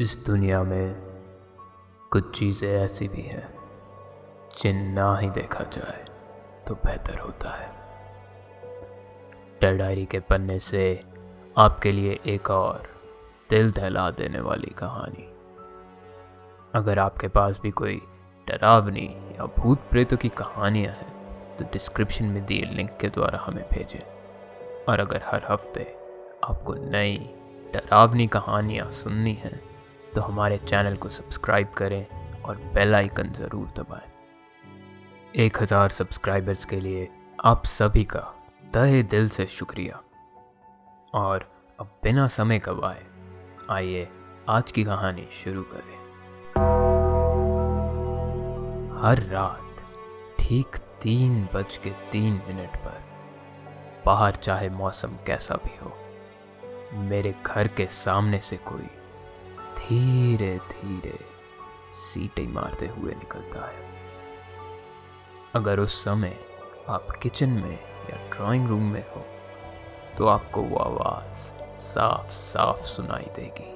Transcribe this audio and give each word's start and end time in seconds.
इस 0.00 0.16
दुनिया 0.26 0.62
में 0.62 0.94
कुछ 2.12 2.38
चीज़ें 2.38 2.68
ऐसी 2.68 3.08
भी 3.08 3.22
हैं, 3.22 3.48
जिन 4.62 4.76
ना 4.92 5.16
ही 5.16 5.28
देखा 5.30 5.64
जाए 5.64 6.04
तो 6.68 6.74
बेहतर 6.74 7.18
होता 7.18 7.50
है। 7.50 7.70
डायरी 9.60 10.04
के 10.04 10.20
पन्ने 10.20 10.58
से 10.60 11.00
आपके 11.56 11.92
लिए 11.92 12.18
एक 12.26 12.50
और 12.50 12.88
दिल 13.50 13.70
दहला 13.72 14.10
देने 14.10 14.40
वाली 14.40 14.70
कहानी। 14.78 15.26
अगर 16.74 16.98
आपके 16.98 17.28
पास 17.28 17.58
भी 17.62 17.70
कोई 17.70 18.00
डरावनी 18.46 19.06
या 19.32 19.46
भूत 19.58 19.78
प्रेतों 19.90 20.16
की 20.16 20.28
कहानियाँ 20.28 20.94
हैं 20.94 21.56
तो 21.56 21.64
डिस्क्रिप्शन 21.64 22.24
में 22.24 22.44
दिए 22.46 22.64
लिंक 22.66 22.96
के 23.00 23.08
द्वारा 23.08 23.38
हमें 23.38 23.64
भेजें। 23.64 24.00
और 24.88 25.00
अगर 25.00 25.22
हर 25.24 25.42
हफ़्ते 25.50 25.84
आपको 26.44 26.74
नई 26.74 27.16
डरावनी 27.74 28.26
कहानियाँ 28.26 28.90
सुननी 28.90 29.34
हैं 29.34 29.71
तो 30.14 30.20
हमारे 30.20 30.56
चैनल 30.58 30.96
को 30.96 31.08
सब्सक्राइब 31.08 31.70
करें 31.76 32.06
और 32.44 32.56
बेल 32.74 32.94
आइकन 32.94 33.32
ज़रूर 33.32 33.68
दबाएँ। 33.76 34.10
एक 35.36 35.62
हज़ार 35.62 35.90
सब्सक्राइबर्स 35.90 36.64
के 36.64 36.80
लिए 36.80 37.08
आप 37.44 37.64
सभी 37.64 38.04
का 38.04 38.20
तहे 38.74 39.02
दिल 39.04 39.28
से 39.28 39.46
शुक्रिया 39.48 40.02
और 41.14 41.48
अब 41.80 41.98
बिना 42.04 42.26
समय 42.28 42.58
गवाए, 42.58 43.02
आइए 43.70 44.08
आज 44.48 44.70
की 44.72 44.84
कहानी 44.84 45.26
शुरू 45.44 45.62
करें 45.72 46.00
हर 49.02 49.22
रात 49.30 49.84
ठीक 50.40 50.76
तीन 51.02 51.42
बज 51.54 51.76
के 51.76 51.90
तीन 52.12 52.32
मिनट 52.48 52.76
पर, 52.76 53.00
बाहर 54.06 54.36
चाहे 54.36 54.68
मौसम 54.70 55.16
कैसा 55.26 55.54
भी 55.64 55.76
हो, 55.78 55.92
मेरे 57.00 57.34
घर 57.46 57.68
के 57.68 57.86
सामने 57.94 58.38
से 58.40 58.56
कोई 58.66 58.88
धीरे 59.78 60.56
धीरे 60.70 61.18
सीटें 61.94 62.46
मारते 62.48 62.86
हुए 62.86 63.12
निकलता 63.12 63.66
है। 63.66 63.90
अगर 65.54 65.80
उस 65.80 66.04
समय 66.04 66.38
आप 66.88 67.10
किचन 67.22 67.50
में 67.50 67.78
या 68.10 68.16
ड्राइंग 68.30 68.68
रूम 68.68 68.82
में 68.82 69.04
हो 69.10 69.24
तो 70.18 70.26
आपको 70.26 70.62
वो 70.62 70.76
आवाज़ 70.76 71.36
साफ़ 71.80 72.30
साफ़ 72.30 72.84
सुनाई 72.84 73.26
देगी। 73.36 73.70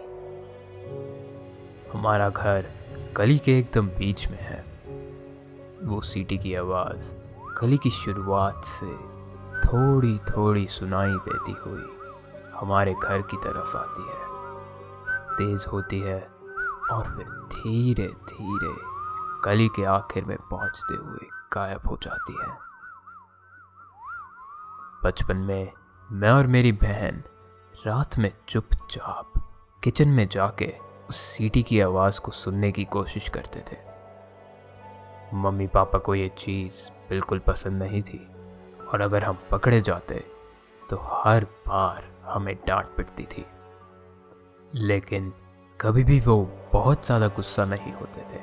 हमारा 1.93 2.29
घर 2.31 2.71
गली 3.17 3.39
के 3.39 3.59
एकदम 3.59 3.89
बीच 3.89 4.29
में 4.29 4.39
है। 4.41 4.65
वो 5.83 6.01
सीटी 6.01 6.39
की 6.39 6.55
आवाज़ 6.55 7.13
गली 7.61 7.79
की 7.79 7.91
शुरुआत 7.91 8.65
से 8.65 8.93
थोड़ी 9.61 10.19
थोड़ी 10.19 10.67
सुनाई 10.69 11.15
देती 11.29 11.53
हुई 11.53 11.87
हमारे 12.53 12.95
घर 12.95 13.23
की 13.23 13.37
तरफ़ 13.37 13.77
आती 13.77 14.03
है। 14.03 14.26
तेज 15.39 15.65
होती 15.73 16.01
है 16.01 16.21
और 16.91 17.05
फिर 17.17 17.27
धीरे 17.53 18.07
धीरे 18.07 18.75
गली 19.45 19.69
के 19.69 19.85
आखिर 19.85 20.25
में 20.25 20.37
पहुँचते 20.51 20.95
हुए 20.95 21.29
गायब 21.53 21.89
हो 21.89 21.99
जाती 22.03 22.37
है। 22.43 22.49
बचपन 25.05 25.37
में 25.37 25.73
मैं 26.11 26.31
और 26.31 26.47
मेरी 26.47 26.73
बहन 26.73 27.23
रात 27.87 28.19
में 28.19 28.33
चुपचाप 28.49 29.33
किचन 29.83 30.09
में 30.09 30.29
जाके 30.29 30.73
उस 31.09 31.17
सीटी 31.17 31.63
की 31.63 31.81
आवाज़ 31.81 32.21
को 32.21 32.33
सुनने 32.33 32.73
की 32.73 32.85
कोशिश 32.85 33.29
करते 33.29 33.61
थे। 33.61 33.77
मम्मी 35.35 35.67
पापा 35.67 35.99
को 35.99 36.15
ये 36.15 36.29
चीज़ 36.39 36.91
बिल्कुल 37.11 37.39
पसंद 37.39 37.83
नहीं 37.83 38.03
थी 38.03 38.19
और 38.93 39.01
अगर 39.01 39.25
हम 39.25 39.39
पकड़े 39.51 39.81
जाते 39.81 40.25
तो 40.91 40.97
हर 41.05 41.45
बार 41.45 42.05
हमें 42.25 42.55
डांट 42.67 42.87
पिटती 42.87 43.25
थी। 43.27 43.47
लेकिन 44.75 45.33
कभी 45.81 46.05
भी 46.05 46.19
वो 46.21 46.37
बहुत 46.73 47.07
ज़्यादा 47.07 47.29
गुस्सा 47.29 47.65
नहीं 47.65 47.93
होते 47.93 48.21
थे, 48.33 48.41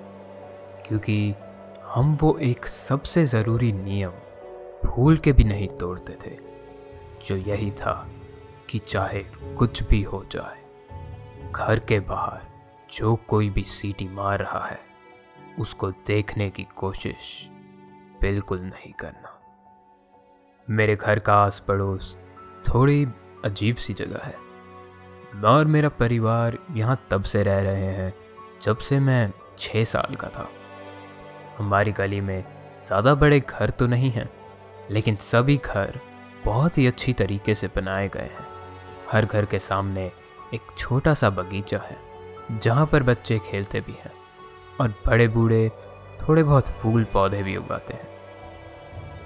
क्योंकि 0.87 1.33
हम 1.85 2.15
वो 2.21 2.37
एक 2.41 2.65
सबसे 2.67 3.25
ज़रूरी 3.25 3.71
नियम 3.73 4.11
भूल 4.85 5.17
के 5.17 5.31
भी 5.31 5.43
नहीं 5.43 5.67
तोड़ते 5.77 6.13
थे, 6.23 6.37
जो 7.25 7.35
यही 7.37 7.69
था 7.71 7.93
कि 8.69 8.79
चाहे 8.79 9.23
कुछ 9.57 9.83
भी 9.83 10.01
हो 10.03 10.23
जाए, 10.31 10.61
घर 11.51 11.79
के 11.79 11.99
बाहर 11.99 12.41
जो 12.93 13.15
कोई 13.27 13.49
भी 13.49 13.63
सीटी 13.63 14.07
मार 14.07 14.39
रहा 14.39 14.65
है, 14.65 14.79
उसको 15.59 15.89
देखने 16.07 16.49
की 16.49 16.63
कोशिश 16.75 17.49
बिल्कुल 18.21 18.59
नहीं 18.59 18.93
करना। 18.93 19.39
मेरे 20.67 20.95
घर 20.95 21.19
का 21.19 21.35
आस 21.35 21.59
पड़ोस 21.59 22.15
थोड़ी 22.67 23.05
अजीब 23.45 23.75
सी 23.75 23.93
जगह 23.93 24.23
है। 24.23 24.42
मैं 25.35 25.49
और 25.49 25.65
मेरा 25.65 25.89
परिवार 25.89 26.57
यहाँ 26.75 26.97
तब 27.11 27.23
से 27.23 27.43
रह 27.43 27.61
रहे 27.61 27.91
हैं 27.93 28.13
जब 28.63 28.77
से 28.79 28.99
मैं 28.99 29.31
छः 29.59 29.83
साल 29.83 30.15
का 30.15 30.27
था। 30.29 30.47
हमारी 31.57 31.91
गली 31.91 32.19
में 32.21 32.43
ज़्यादा 32.77 33.13
बड़े 33.15 33.39
घर 33.39 33.69
तो 33.69 33.87
नहीं 33.87 34.09
हैं, 34.11 34.29
लेकिन 34.91 35.15
सभी 35.21 35.57
घर 35.57 35.99
बहुत 36.45 36.77
ही 36.77 36.85
अच्छी 36.87 37.13
तरीके 37.13 37.55
से 37.55 37.67
बनाए 37.67 38.07
गए 38.09 38.21
हैं। 38.21 38.47
हर 39.11 39.25
घर 39.25 39.45
के 39.45 39.59
सामने 39.59 40.05
एक 40.53 40.61
छोटा 40.77 41.13
सा 41.13 41.29
बगीचा 41.29 41.79
है, 41.79 41.97
जहाँ 42.53 42.85
पर 42.85 43.03
बच्चे 43.03 43.39
खेलते 43.41 43.81
भी 43.81 43.93
हैं 43.93 44.11
और 44.81 44.93
बड़े 45.07 45.27
बूढ़े 45.27 45.69
थोड़े 46.21 46.43
बहुत 46.43 46.67
फूल 46.71 47.03
पौधे 47.13 47.41
भी 47.43 47.55
उगाते 47.57 47.93
हैं। 47.93 48.11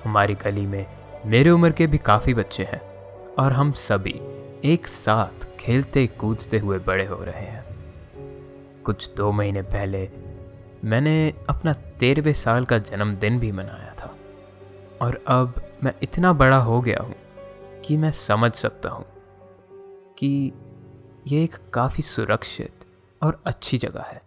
हमारी 0.04 0.34
गली 0.36 0.66
में 0.66 0.86
मेरे 1.26 1.50
उम्र 1.50 1.72
के 1.72 1.88
भी 1.88 1.98
काफ़ी 1.98 2.34
बच्चे 2.34 2.64
हैं 2.64 2.82
और 3.36 3.54
हम 3.54 3.72
सभी 3.80 4.20
एक 4.66 4.88
साथ 4.88 5.47
खेलते 5.68 6.08
कूदते 6.08 6.60
हुए 6.60 6.80
बड़े 6.80 7.06
हो 7.06 7.24
रहे 7.24 7.46
हैं। 7.46 7.66
कुछ 8.84 9.16
दो 9.16 9.32
महीने 9.32 9.62
पहले 9.62 10.10
मैंने 10.84 11.34
अपना 11.50 11.74
तेरहवें 11.74 12.34
साल 12.34 12.66
का 12.66 12.78
जन्मदिन 12.78 13.40
भी 13.40 13.52
मनाया 13.52 13.94
था। 13.94 14.16
और 15.02 15.24
अब 15.28 15.62
मैं 15.84 15.94
इतना 16.04 16.34
बड़ा 16.34 16.58
हो 16.58 16.82
गया 16.82 17.04
हूँ 17.04 17.16
कि 17.86 17.98
मैं 17.98 18.12
समझ 18.12 18.54
सकता 18.54 18.90
हूँ 18.90 19.06
कि 20.18 20.54
ये 21.28 21.44
एक 21.44 21.56
काफ़ी 21.74 22.04
सुरक्षित 22.04 22.86
और 23.24 23.42
अच्छी 23.46 23.78
जगह 23.78 24.02
है। 24.02 24.22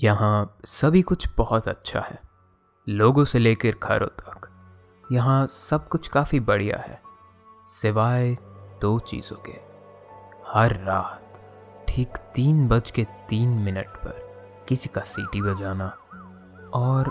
यहाँ 0.00 0.58
सभी 0.64 1.02
कुछ 1.02 1.28
बहुत 1.36 1.68
अच्छा 1.68 2.00
है। 2.00 2.20
लोगों 2.88 3.24
से 3.24 3.38
लेकर 3.38 3.74
घरों 3.82 4.06
तक 4.06 4.48
यहाँ 5.12 5.46
सब 5.46 5.88
कुछ 5.88 6.08
काफ़ी 6.08 6.40
बढ़िया 6.40 6.76
है। 6.76 7.02
सिवाय 7.64 8.36
दो 8.80 8.98
चीज़ों 8.98 9.36
के। 9.36 9.71
हर 10.54 10.72
रात, 10.76 11.40
ठीक 11.88 12.16
तीन 12.34 12.66
बज 12.68 12.90
के 12.90 13.04
तीन 13.28 13.48
मिनट 13.58 13.96
पर 13.96 14.64
किसी 14.68 14.88
का 14.94 15.00
सीटी 15.00 15.40
बजाना 15.42 15.86
और 16.74 17.08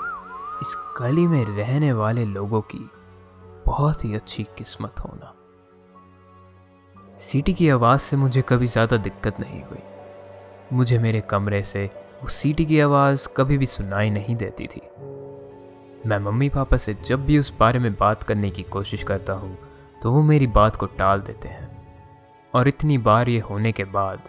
इस 0.62 0.76
गली 1.00 1.26
में 1.28 1.44
रहने 1.48 1.92
वाले 1.94 2.26
लोगों 2.26 2.62
की 2.66 2.80
बहुत 3.66 4.06
ही 4.06 4.14
अच्छी 4.16 4.44
किस्मत 4.58 5.00
होना। 5.00 5.34
सीटी 7.20 7.54
की 7.54 7.70
आवाज़ 7.70 8.02
से 8.02 8.18
मुझे 8.18 8.42
कभी 8.42 8.68
ज़्यादा 8.68 8.98
दिक्कत 9.00 9.40
नहीं 9.40 9.64
हुई। 9.64 9.84
मुझे 10.74 11.00
मेरे 11.00 11.22
कमरे 11.22 11.64
से 11.64 11.90
उस 12.24 12.34
सीटी 12.34 12.66
की 12.66 12.80
आवाज़ 12.80 13.28
कभी 13.38 13.58
भी 13.58 13.66
सुनाई 13.68 14.10
नहीं 14.10 14.36
देती 14.36 14.68
थी। 14.68 14.82
मैं 16.06 16.20
मम्मी 16.20 16.50
पापा 16.50 16.78
से 16.78 16.98
जब 17.06 17.26
भी 17.26 17.40
उस 17.40 17.54
बारे 17.60 17.80
में 17.80 17.94
बात 17.96 18.24
करने 18.24 18.50
की 18.52 18.64
कोशिश 18.70 19.04
करता 19.04 19.34
हूँ 19.34 19.58
तो 20.04 20.12
वो 20.12 20.24
मेरी 20.24 20.48
बात 20.50 20.76
को 20.76 20.86
टाल 20.88 21.22
देते 21.22 21.48
हैं। 21.48 21.71
और 22.54 22.68
इतनी 22.68 22.98
बार 22.98 23.30
ये 23.30 23.40
होने 23.40 23.72
के 23.72 23.84
बाद 23.84 24.22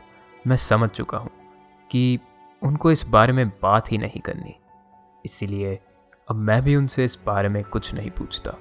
मैं 0.46 0.56
समझ 0.56 0.90
चुका 0.90 1.18
हूँ 1.18 1.30
कि 1.90 2.18
उनको 2.62 2.90
इस 2.92 3.06
बारे 3.06 3.32
में 3.32 3.48
बात 3.48 3.92
ही 3.92 3.98
नहीं 3.98 4.20
करनी। 4.20 4.54
इसीलिए 5.24 5.80
अब 6.28 6.36
मैं 6.36 6.62
भी 6.62 6.76
उनसे 6.76 7.04
इस 7.04 7.18
बारे 7.26 7.48
में 7.48 7.64
कुछ 7.64 7.94
नहीं 7.94 8.10
पूछता। 8.10 8.54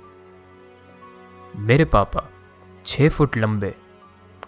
मेरे 1.56 1.86
पापा 1.86 2.30
छः 2.86 3.10
फुट 3.10 3.38
लंबे, 3.38 3.76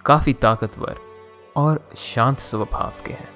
काफ़ी 0.05 0.33
ताकतवर 0.33 0.97
और 1.55 1.89
शांत 1.97 2.39
स्वभाव 2.39 2.93
के 3.05 3.13
हैं 3.13 3.29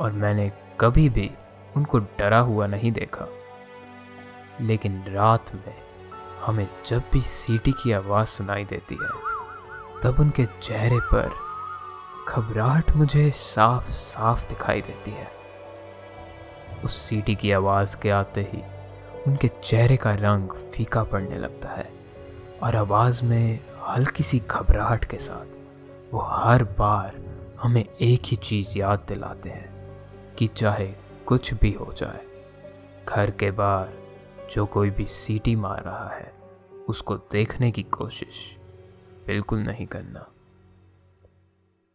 और 0.00 0.12
मैंने 0.12 0.52
कभी 0.80 1.08
भी 1.08 1.30
उनको 1.76 1.98
डरा 1.98 2.38
हुआ 2.38 2.66
नहीं 2.66 2.92
देखा। 2.92 3.26
लेकिन 4.60 5.04
रात 5.08 5.54
में 5.54 5.82
हमें 6.44 6.68
जब 6.86 7.02
भी 7.12 7.20
सीटी 7.20 7.72
की 7.72 7.92
आवाज़ 7.92 8.28
सुनाई 8.28 8.64
देती 8.64 8.94
है 8.94 9.29
तब 10.02 10.20
उनके 10.20 10.44
चेहरे 10.62 10.98
पर 11.04 11.30
घबराहट 12.28 12.90
मुझे 12.96 13.30
साफ़ 13.30 13.90
साफ़ 13.90 14.48
दिखाई 14.48 14.80
देती 14.80 15.10
है। 15.10 15.28
उस 16.84 16.96
सीटी 16.98 17.34
की 17.34 17.50
आवाज़ 17.52 17.96
के 17.96 18.10
आते 18.10 18.40
ही 18.52 18.62
उनके 19.26 19.48
चेहरे 19.64 19.96
का 19.96 20.14
रंग 20.14 20.50
फीका 20.72 21.02
पड़ने 21.04 21.38
लगता 21.38 21.68
है 21.68 21.90
और 22.62 22.76
आवाज़ 22.76 23.24
में 23.24 23.60
हल्की 23.88 24.22
सी 24.22 24.38
घबराहट 24.40 25.04
के 25.04 25.16
साथ 25.16 26.12
वो 26.12 26.20
हर 26.20 26.64
बार 26.78 27.20
हमें 27.62 27.84
एक 27.84 28.20
ही 28.24 28.36
चीज़ 28.36 28.78
याद 28.78 29.04
दिलाते 29.08 29.48
हैं 29.48 29.68
कि 30.38 30.46
चाहे 30.46 30.86
कुछ 31.26 31.52
भी 31.54 31.72
हो 31.72 31.92
जाए, 31.96 32.20
घर 33.08 33.30
के 33.30 33.50
बाहर 33.50 33.88
जो 34.54 34.66
कोई 34.66 34.90
भी 34.90 35.06
सीटी 35.06 35.54
मार 35.56 35.82
रहा 35.82 36.08
है, 36.08 36.32
उसको 36.88 37.16
देखने 37.32 37.70
की 37.70 37.82
कोशिश 37.82 38.59
बिल्कुल 39.30 39.58
नहीं 39.58 39.86
करना। 39.86 40.26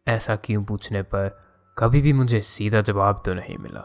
ऐसा 0.06 0.36
क्यों 0.36 0.64
पूछने 0.64 1.02
पर 1.02 1.28
कभी 1.76 2.00
भी 2.02 2.12
मुझे 2.12 2.40
सीधा 2.40 2.80
जवाब 2.80 3.22
तो 3.26 3.34
नहीं 3.34 3.56
मिला, 3.58 3.80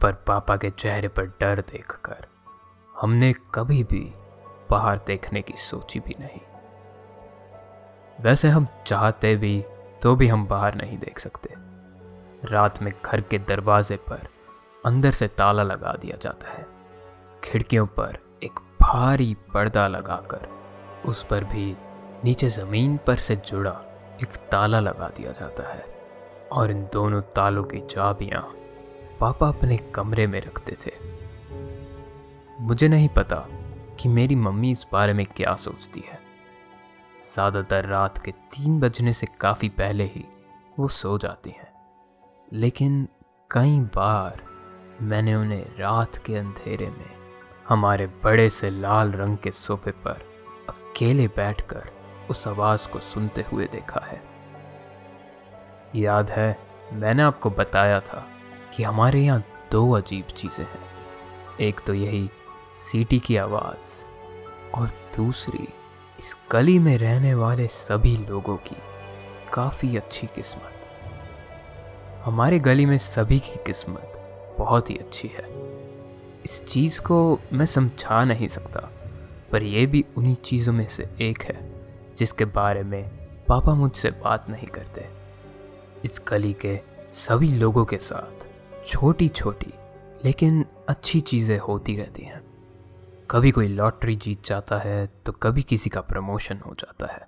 पर 0.00 0.12
पापा 0.28 0.56
के 0.56 0.70
चेहरे 0.70 1.08
पर 1.08 1.26
डर 1.40 1.60
देखकर 1.60 2.26
हमने 2.94 3.32
कभी 3.54 3.82
भी 3.84 4.00
बाहर 4.70 5.00
देखने 5.06 5.42
की 5.42 5.54
सोची 5.56 6.00
भी 6.00 6.14
नहीं। 6.20 6.40
वैसे 8.20 8.48
हम 8.48 8.66
चाहते 8.86 9.34
भी 9.36 9.64
तो 10.02 10.16
भी 10.16 10.28
हम 10.28 10.46
बाहर 10.46 10.74
नहीं 10.74 10.98
देख 10.98 11.18
सकते। 11.18 11.54
रात 12.44 12.82
में 12.82 12.92
घर 13.04 13.20
के 13.20 13.38
दरवाजे 13.38 13.96
पर 13.96 14.28
अंदर 14.86 15.10
से 15.10 15.28
ताला 15.28 15.62
लगा 15.62 15.92
दिया 15.92 16.16
जाता 16.16 16.50
है। 16.50 16.66
खिड़कियों 17.44 17.86
पर 17.86 18.18
एक 18.42 18.60
भारी 18.82 19.34
पर्दा 19.54 19.88
लगाकर 19.88 20.48
उस 21.06 21.22
पर 21.22 21.44
भी 21.44 21.76
नीचे 22.24 22.48
ज़मीन 22.48 22.96
पर 22.96 23.16
से 23.16 23.36
जुड़ा 23.36 23.70
एक 24.22 24.36
ताला 24.52 24.80
लगा 24.80 25.08
दिया 25.08 25.32
जाता 25.32 25.68
है 25.74 25.84
और 26.52 26.70
इन 26.70 26.82
दोनों 26.92 27.20
तालों 27.20 27.64
की 27.64 27.80
चाबियाँ 27.80 28.42
पापा 29.20 29.48
अपने 29.48 29.76
कमरे 29.94 30.26
में 30.26 30.40
रखते 30.40 30.76
थे। 30.86 30.92
मुझे 32.60 32.88
नहीं 32.88 33.08
पता 33.08 33.36
कि 34.00 34.08
मेरी 34.08 34.36
मम्मी 34.36 34.70
इस 34.70 34.86
बारे 34.92 35.12
में 35.12 35.24
क्या 35.26 35.54
सोचती 35.56 36.00
है। 36.00 36.18
ज़्यादातर 37.34 37.86
रात 37.86 38.18
के 38.18 38.30
तीन 38.30 38.78
बजने 38.80 39.12
से 39.12 39.26
काफ़ी 39.40 39.68
पहले 39.68 40.04
ही 40.04 40.24
वो 40.78 40.88
सो 40.88 41.18
जाती 41.18 41.50
हैं। 41.50 41.72
लेकिन 42.52 43.06
कई 43.50 43.78
बार 43.94 44.42
मैंने 45.02 45.34
उन्हें 45.34 45.64
रात 45.78 46.16
के 46.16 46.36
अंधेरे 46.36 46.86
में 46.86 47.14
हमारे 47.68 48.06
बड़े 48.24 48.48
से 48.50 48.70
लाल 48.70 49.12
रंग 49.12 49.36
के 49.36 49.50
सोफे 49.50 49.90
पर 49.90 50.24
अकेले 50.68 51.26
बैठकर 51.28 51.90
उस 52.30 52.48
आवाज़ 52.48 52.88
को 52.88 52.98
सुनते 52.98 53.44
हुए 53.52 53.66
देखा 53.66 54.04
है। 54.06 54.22
याद 55.94 56.30
है, 56.30 56.58
मैंने 56.92 57.22
आपको 57.22 57.50
बताया 57.50 58.00
था 58.00 58.26
कि 58.74 58.82
हमारे 58.82 59.20
यहाँ 59.20 59.44
दो 59.72 59.92
अजीब 59.92 60.24
चीज़ें 60.24 60.64
हैं। 60.64 60.84
एक 61.60 61.80
तो 61.86 61.94
यही 61.94 62.30
सीटी 62.74 63.18
की 63.18 63.36
आवाज़ 63.36 64.02
और 64.74 64.88
दूसरी 65.16 65.68
इस 66.18 66.36
गली 66.52 66.78
में 66.78 66.98
रहने 66.98 67.34
वाले 67.34 67.66
सभी 67.66 68.16
लोगों 68.16 68.56
की 68.56 68.76
काफ़ी 69.52 69.96
अच्छी 69.96 70.26
किस्मत। 70.26 70.72
हमारे 72.24 72.58
गली 72.58 72.86
में 72.86 72.98
सभी 72.98 73.38
की 73.38 73.56
किस्मत 73.56 74.12
बहुत 74.58 74.90
ही 74.90 74.96
अच्छी 74.96 75.28
है। 75.28 75.44
इस 76.44 76.64
चीज़ 76.68 77.00
को 77.00 77.40
मैं 77.52 77.66
समझा 77.66 78.24
नहीं 78.24 78.48
सकता, 78.48 78.90
पर 79.52 79.62
यह 79.62 79.86
भी 79.86 80.04
उन्हीं 80.16 80.36
चीज़ों 80.36 80.72
में 80.72 80.88
से 80.88 81.08
एक 81.20 81.42
है। 81.42 81.65
जिसके 82.16 82.44
बारे 82.44 82.82
में 82.82 83.04
पापा 83.46 83.74
मुझसे 83.74 84.10
बात 84.24 84.48
नहीं 84.50 84.66
करते। 84.66 85.08
इस 86.04 86.20
गली 86.28 86.52
के 86.54 86.78
सभी 87.12 87.48
लोगों 87.48 87.84
के 87.84 87.96
साथ 87.98 88.46
छोटी 88.86 89.28
छोटी 89.28 89.72
लेकिन 90.24 90.64
अच्छी 90.88 91.20
चीज़ें 91.20 91.58
होती 91.58 91.96
रहती 91.96 92.22
हैं। 92.22 92.42
कभी 93.30 93.50
कोई 93.50 93.68
लॉटरी 93.68 94.16
जीत 94.16 94.44
जाता 94.44 94.78
है 94.78 95.06
तो 95.26 95.32
कभी 95.32 95.62
किसी 95.62 95.90
का 95.90 96.00
प्रमोशन 96.00 96.60
हो 96.66 96.74
जाता 96.74 97.12
है। 97.12 97.26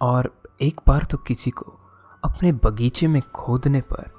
और 0.00 0.30
एक 0.60 0.80
बार 0.86 1.04
तो 1.04 1.18
किसी 1.18 1.50
को 1.50 1.78
अपने 2.24 2.52
बगीचे 2.54 3.06
में 3.06 3.20
खोदने 3.34 3.80
पर 3.82 4.10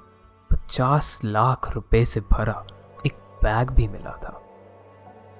पचास 0.50 1.20
लाख 1.24 1.70
रुपए 1.74 2.04
से 2.04 2.20
भरा 2.30 2.64
एक 3.06 3.14
बैग 3.42 3.70
भी 3.70 3.88
मिला 3.88 4.16
था। 4.16 4.36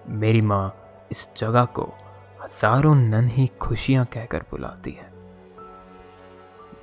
मेरी 0.08 0.40
माँ 0.40 0.74
इस 1.10 1.28
जगह 1.36 1.64
को 1.64 1.92
हज़ारों 2.40 2.94
नन्ही 2.94 3.46
खुशियाँ 3.60 4.04
कहकर 4.04 4.42
बुलाती 4.50 4.90
है। 4.90 5.08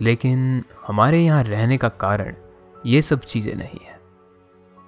लेकिन 0.02 0.64
हमारे 0.88 1.20
यहाँ 1.20 1.44
रहने 1.44 1.78
का 1.78 1.90
कारण 2.02 2.36
ये 2.86 3.02
सब 3.02 3.20
चीज़ें 3.22 3.54
नहीं 3.56 3.80
है। 3.86 3.96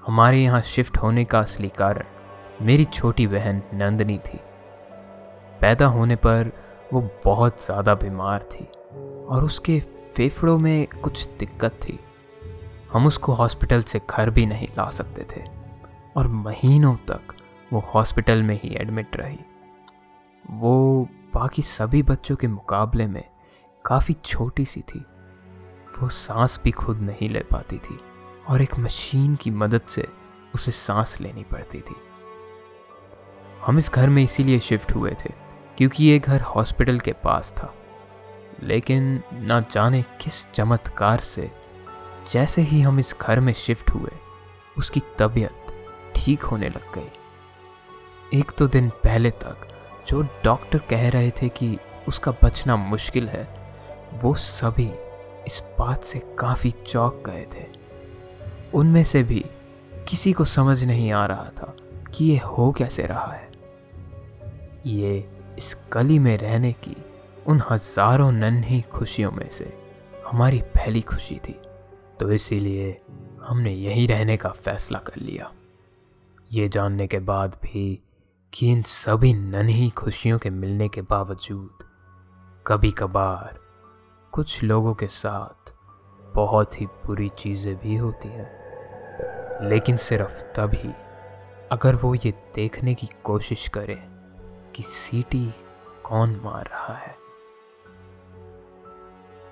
हमारे 0.04 0.38
यहाँ 0.38 0.62
शिफ्ट 0.66 0.98
होने 0.98 1.26
का 1.26 1.40
असली 1.40 1.70
कारण 1.78 2.66
मेरी 2.66 2.86
छोटी 2.86 3.28
बहन 3.28 3.62
नंदनी 3.74 4.18
थी। 4.18 4.40
पैदा 5.62 5.86
होने 5.88 6.16
पर 6.18 6.52
वो 6.94 7.02
बहुत 7.26 7.66
ज़्यादा 7.66 7.96
बीमार 7.96 8.44
थी 8.54 8.66
और 9.26 9.44
उसके 9.44 9.80
फेफड़ों 10.16 10.58
में 10.58 10.88
कुछ 11.04 11.28
दिक्कत 11.40 11.80
थी। 11.84 12.00
हम 12.94 13.06
उसको 13.08 13.34
हॉस्पिटल 13.34 13.82
से 13.84 14.02
घर 14.10 14.30
भी 14.30 14.46
नहीं 14.46 14.68
ला 14.78 14.90
सकते 14.92 15.26
थे 15.34 15.44
और 16.18 16.28
महीनों 16.40 16.96
तक 17.08 17.36
वो 17.74 17.80
हॉस्पिटल 17.94 18.44
में 18.44 18.60
ही 18.64 18.76
एडमिट 18.76 19.18
रही। 19.18 19.40
वो 20.50 21.08
बाकी 21.34 21.62
सभी 21.62 22.04
बच्चों 22.04 22.36
के 22.36 22.48
मुकाबले 22.48 23.08
में 23.08 23.30
काफ़ी 23.86 24.14
छोटी 24.14 24.66
सी 24.66 24.82
थी। 24.82 25.06
वो 26.00 26.10
सांस 26.10 26.62
भी 26.64 26.72
खुद 26.72 27.00
नहीं 27.00 27.30
ले 27.30 27.40
पाती 27.40 27.78
थी 27.78 28.00
और 28.50 28.62
एक 28.62 28.80
मशीन 28.80 29.36
की 29.36 29.52
मदद 29.52 29.82
से 29.88 30.08
उसे 30.56 30.72
सांस 30.72 31.22
लेनी 31.22 31.44
पड़ती 31.44 31.82
थी। 31.82 31.96
हम 33.66 33.78
इस 33.78 33.92
घर 33.92 34.10
में 34.10 34.24
इसीलिए 34.24 34.60
शिफ्ट 34.60 34.92
हुए 34.92 35.12
थे 35.12 35.34
क्योंकि 35.78 36.04
ये 36.04 36.20
घर 36.20 36.42
हॉस्पिटल 36.42 37.00
के 37.00 37.14
पास 37.14 37.52
था। 37.52 37.76
लेकिन 38.64 39.24
ना 39.34 39.60
जाने 39.60 40.02
किस 40.02 40.52
चमत्कार 40.52 41.20
से 41.20 41.52
जैसे 42.32 42.62
ही 42.62 42.82
हम 42.82 43.00
इस 43.00 43.16
घर 43.22 43.40
में 43.40 43.54
शिफ्ट 43.54 43.90
हुए, 43.90 44.12
उसकी 44.78 45.02
तबीयत 45.20 45.66
ठीक 46.16 46.44
होने 46.44 46.70
लग 46.70 46.94
गई। 46.96 47.12
एक 48.40 48.52
दो 48.60 48.68
दिन 48.68 48.90
पहले 48.90 49.32
तक 49.32 49.79
जो 50.10 50.22
डॉक्टर 50.44 50.80
कह 50.90 51.10
रहे 51.10 51.32
थे 51.32 51.50
कि 51.50 51.78
उसका 52.08 52.32
बचना 52.44 52.76
मुश्किल 52.76 53.28
है, 53.30 53.48
वो 54.24 54.34
सभी 54.36 54.90
इस 55.48 55.62
बात 55.80 56.04
से 56.04 56.20
काफ़ी 56.40 56.72
चौंक 56.88 57.24
गए 57.26 57.46
थे। 57.54 57.66
उनमें 58.74 59.04
से 59.04 59.24
भी 59.24 59.44
किसी 60.08 60.34
को 60.34 60.46
समझ 60.46 60.84
नहीं 60.84 61.12
आ 61.12 61.26
रहा 61.26 61.50
था 61.58 61.76
कि 62.14 62.26
ये 62.26 62.38
हो 62.38 62.72
कैसे 62.72 63.04
रहा 63.04 63.32
है। 63.34 63.50
ये 64.86 65.30
इस 65.58 65.76
गली 65.94 66.20
में 66.20 66.38
रहने 66.38 66.72
की 66.74 66.96
उन 67.48 67.62
हज़ारों 67.70 68.32
नन्ही 68.32 68.82
खुशियों 68.92 69.32
में 69.32 69.50
से 69.52 69.74
हमारी 70.28 70.62
पहली 70.76 71.02
खुशी 71.02 71.36
थी 71.48 71.60
तो 72.20 72.32
इसीलिए 72.32 73.00
हमने 73.42 73.74
यहीं 73.74 74.08
रहने 74.08 74.38
का 74.38 74.50
फैसला 74.50 75.00
कर 75.00 75.22
लिया। 75.22 75.52
ये 76.52 76.68
जानने 76.70 77.08
के 77.08 77.20
बाद 77.22 77.58
भी 77.64 78.00
कि 78.54 78.72
इन 78.72 78.82
सभी 78.82 79.34
नन्ही 79.34 79.90
खुशियों 79.90 80.40
के 80.40 80.50
मिलने 80.50 80.88
के 80.90 81.02
बावजूद 81.02 81.84
कभी 82.68 82.92
कभार 82.92 83.60
कुछ 84.32 84.64
लोगों 84.64 84.94
के 84.94 85.08
साथ 85.08 85.74
बहुत 86.36 86.82
ही 86.82 86.86
बुरी 86.86 87.30
चीज़ें 87.30 87.76
भी 87.76 87.96
होती 87.96 88.28
हैं। 88.28 89.70
लेकिन 89.70 89.98
सिर्फ़ 89.98 90.42
तभी 90.56 90.92
अगर 91.72 91.96
वो 91.96 92.16
ये 92.16 92.32
देखने 92.56 92.94
की 92.94 93.10
कोशिश 93.24 93.68
करें 93.68 94.04
कि 94.76 94.84
सीटी 94.84 95.46
कौन 96.04 96.40
मार 96.44 96.66
रहा 96.66 96.94
है। 96.94 97.16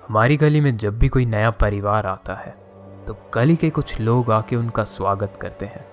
हमारी 0.08 0.36
गली 0.36 0.60
में 0.60 0.76
जब 0.76 0.98
भी 0.98 1.08
कोई 1.08 1.26
नया 1.26 1.50
परिवार 1.50 2.06
आता 2.06 2.34
है 2.34 2.56
तो 3.06 3.16
गली 3.34 3.56
के 3.56 3.70
कुछ 3.70 4.00
लोग 4.00 4.32
आके 4.32 4.56
उनका 4.56 4.84
स्वागत 4.84 5.38
करते 5.42 5.66
हैं। 5.66 5.86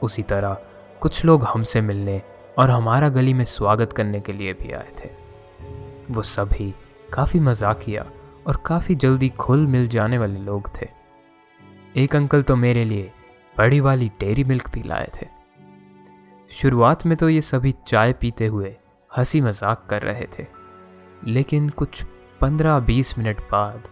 उसी 0.00 0.22
तरह 0.22 0.56
कुछ 1.02 1.24
लोग 1.24 1.44
हमसे 1.44 1.80
मिलने 1.80 2.20
और 2.58 2.70
हमारा 2.70 3.08
गली 3.08 3.32
में 3.34 3.44
स्वागत 3.44 3.92
करने 3.92 4.20
के 4.20 4.32
लिए 4.32 4.52
भी 4.52 4.72
आए 4.72 4.92
थे। 4.98 5.10
वो 6.10 6.22
सभी 6.22 6.72
काफ़ी 7.12 7.40
मजाकिया 7.40 8.06
और 8.46 8.62
काफ़ी 8.66 8.94
जल्दी 8.94 9.28
खुल 9.38 9.66
मिल 9.66 9.86
जाने 9.88 10.18
वाले 10.18 10.40
लोग 10.40 10.70
थे। 10.76 10.88
एक 11.96 12.16
अंकल 12.16 12.42
तो 12.42 12.56
मेरे 12.56 12.84
लिए 12.84 13.10
बड़ी 13.56 13.80
वाली 13.80 14.08
डेयरी 14.20 14.44
मिल्क 14.44 14.70
भी 14.70 14.82
लाए 14.82 15.10
थे। 15.16 15.26
शुरुआत 16.50 17.06
में 17.06 17.16
तो 17.16 17.28
ये 17.28 17.40
सभी 17.40 17.74
चाय 17.86 18.12
पीते 18.12 18.46
हुए 18.46 18.74
हँसी 19.10 19.40
मज़ाक 19.40 19.86
कर 19.90 20.02
रहे 20.02 20.26
थे, 20.38 20.46
लेकिन 21.26 21.68
कुछ 21.68 22.02
पंद्रह 22.40 22.78
बीस 22.80 23.16
मिनट 23.18 23.40
बाद 23.52 23.88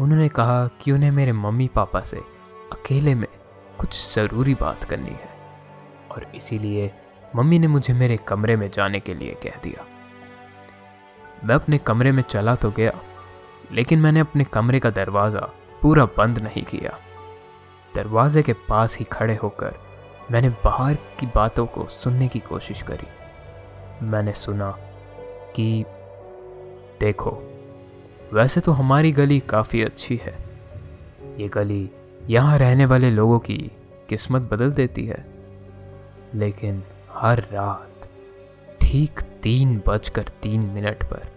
उन्होंने 0.00 0.28
कहा 0.28 0.66
कि 0.80 0.92
उन्हें 0.92 1.10
मेरे 1.10 1.32
मम्मी 1.32 1.68
पापा 1.68 2.00
से 2.02 2.16
अकेले 2.72 3.14
में 3.14 3.28
कुछ 3.80 4.14
ज़रूरी 4.14 4.54
बात 4.54 4.84
करनी 4.84 5.10
है। 5.10 5.29
और 6.12 6.32
इसीलिए 6.34 6.90
मम्मी 7.36 7.58
ने 7.58 7.66
मुझे 7.66 7.94
मेरे 7.94 8.16
कमरे 8.16 8.56
में 8.56 8.70
जाने 8.70 9.00
के 9.00 9.14
लिए 9.14 9.34
कह 9.34 9.60
दिया। 9.62 9.86
मैं 11.44 11.54
अपने 11.54 11.78
कमरे 11.78 12.12
में 12.12 12.22
चला 12.22 12.54
तो 12.54 12.70
गया, 12.70 12.92
लेकिन 13.72 13.98
मैंने 13.98 14.20
अपने 14.20 14.44
कमरे 14.44 14.78
का 14.80 14.90
दरवाज़ा 14.90 15.50
पूरा 15.82 16.04
बंद 16.04 16.38
नहीं 16.38 16.62
किया। 16.62 16.98
दरवाजे 17.94 18.42
के 18.42 18.52
पास 18.52 18.98
ही 18.98 19.04
खड़े 19.04 19.34
होकर 19.34 19.74
मैंने 20.30 20.48
बाहर 20.48 20.94
की 20.94 21.26
बातों 21.26 21.66
को 21.66 21.86
सुनने 21.86 22.28
की 22.28 22.38
कोशिश 22.38 22.82
करी। 22.82 23.06
मैंने 24.06 24.32
सुना 24.32 24.70
कि, 25.56 25.84
देखो, 27.00 27.30
वैसे 28.32 28.60
तो 28.60 28.72
हमारी 28.72 29.12
गली 29.12 29.40
काफ़ी 29.40 29.82
अच्छी 29.82 30.16
है। 30.16 30.38
ये 31.38 31.48
गली 31.48 31.90
यहाँ 32.28 32.58
रहने 32.58 32.86
वाले 32.86 33.10
लोगों 33.10 33.38
की 33.38 33.72
किस्मत 34.08 34.42
बदल 34.42 34.70
देती 34.70 35.06
है। 35.06 35.29
लेकिन 36.34 36.82
हर 37.12 37.40
रात, 37.52 38.08
ठीक 38.82 39.20
तीन 39.42 39.82
बजकर 39.86 40.28
तीन 40.42 40.66
मिनट 40.70 41.02
पर 41.04 41.28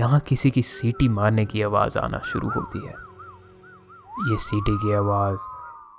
यहाँ 0.00 0.20
किसी 0.20 0.50
की 0.50 0.62
सीटी 0.62 1.08
मारने 1.08 1.44
की 1.46 1.62
आवाज़ 1.62 1.98
आना 1.98 2.18
शुरू 2.26 2.48
होती 2.50 2.78
है। 2.78 2.94
ये 4.30 4.36
सीटी 4.38 4.76
की 4.78 4.94
आवाज़ 4.94 5.46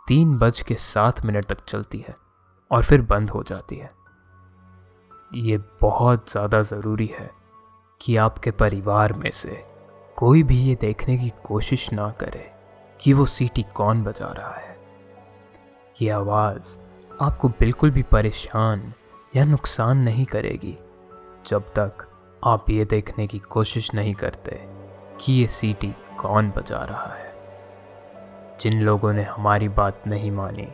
तीन 0.08 0.38
बज 0.38 0.62
के 0.62 0.76
सात 0.76 1.26
मिनट 1.26 1.46
तक 1.46 1.64
चलती 1.66 1.98
है 2.08 2.16
और 2.72 2.84
फिर 2.84 3.02
बंद 3.02 3.30
हो 3.30 3.44
जाती 3.44 3.76
है। 3.76 3.92
ये 5.32 5.58
बहुत 5.82 6.32
ज़्यादा 6.32 6.62
ज़रूरी 6.64 7.10
है 7.20 7.30
कि 8.02 8.16
आपके 8.18 8.52
परिवार 8.52 9.14
में 9.14 9.32
से 9.34 9.64
कोई 10.18 10.44
भी 10.44 10.58
ये 10.58 10.76
देखने 10.82 11.18
की 11.18 11.30
कोशिश 11.46 11.92
ना 11.94 12.10
करे 12.12 12.50
कि 13.00 13.14
वो 13.14 13.26
सीटी 13.26 13.64
कौन 13.76 14.04
बजा 14.04 14.32
रहा 14.32 14.54
है। 14.54 14.76
ये 16.02 16.10
आवाज़ 16.10 16.78
आपको 17.22 17.50
बिल्कुल 17.50 17.92
भी 17.92 18.04
परेशान 18.04 18.94
या 19.36 19.46
नुकसान 19.46 19.98
नहीं 19.98 20.26
करेगी, 20.26 20.78
जब 21.48 21.62
तक 21.62 22.06
आप 22.44 22.70
ये 22.70 22.86
देखने 22.86 23.28
की 23.28 23.40
कोशिश 23.40 23.94
नहीं 23.94 24.14
करते 24.14 24.60
कि 25.22 25.34
ये 25.34 25.48
सीटी 25.48 25.94
कौन 26.18 26.50
बजा 26.50 26.84
रहा 26.84 27.14
है। 27.14 27.34
जिन 28.60 28.82
लोगों 28.82 29.14
ने 29.14 29.24
हमारी 29.24 29.70
बात 29.70 30.04
नहीं 30.08 30.32
मानी 30.32 30.68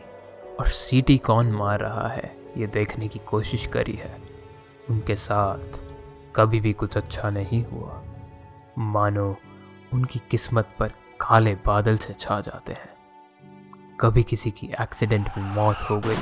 और 0.60 0.66
सीटी 0.66 1.18
कौन 1.18 1.52
मार 1.52 1.80
रहा 1.80 2.08
है, 2.08 2.36
ये 2.56 2.66
देखने 2.66 3.08
की 3.08 3.18
कोशिश 3.18 3.66
करी 3.66 3.92
है, 3.92 4.16
उनके 4.90 5.16
साथ 5.16 5.80
कभी 6.36 6.60
भी 6.60 6.72
कुछ 6.72 6.96
अच्छा 6.96 7.30
नहीं 7.30 7.64
हुआ। 7.64 8.02
मानो 8.78 9.36
उनकी 9.92 10.22
किस्मत 10.30 10.68
पर 10.78 10.88
काले 11.20 11.54
बादल 11.54 11.96
से 11.96 12.12
छा 12.12 12.40
जाते 12.40 12.72
हैं। 12.72 12.93
कभी 14.00 14.22
किसी 14.22 14.50
की 14.50 14.66
एक्सीडेंट 14.80 15.28
में 15.36 15.44
मौत 15.54 15.82
हो 15.90 15.98
गई 16.00 16.16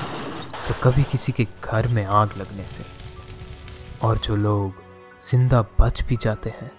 तो 0.66 0.74
कभी 0.82 1.02
किसी 1.02 1.32
के 1.32 1.46
घर 1.64 1.86
में 1.88 2.04
आग 2.04 2.36
लगने 2.38 2.62
से। 2.64 2.84
और 4.06 4.18
जो 4.18 4.36
लोग 4.36 4.82
ज़िंदा 5.22 5.62
बच 5.80 6.02
भी 6.02 6.16
जाते 6.16 6.50
हैं, 6.50 6.70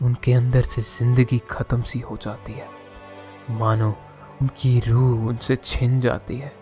उनके 0.00 0.32
अंदर 0.32 0.62
से 0.62 0.82
ज़िंदगी 0.82 1.38
ख़त्म 1.50 1.82
सी 1.82 2.00
हो 2.00 2.16
जाती 2.16 2.52
है। 2.52 2.68
मानो 3.50 3.94
उनकी 4.42 4.78
रूह 4.80 5.28
उनसे 5.28 5.56
छिन 5.56 6.00
जाती 6.00 6.38
है। 6.38 6.52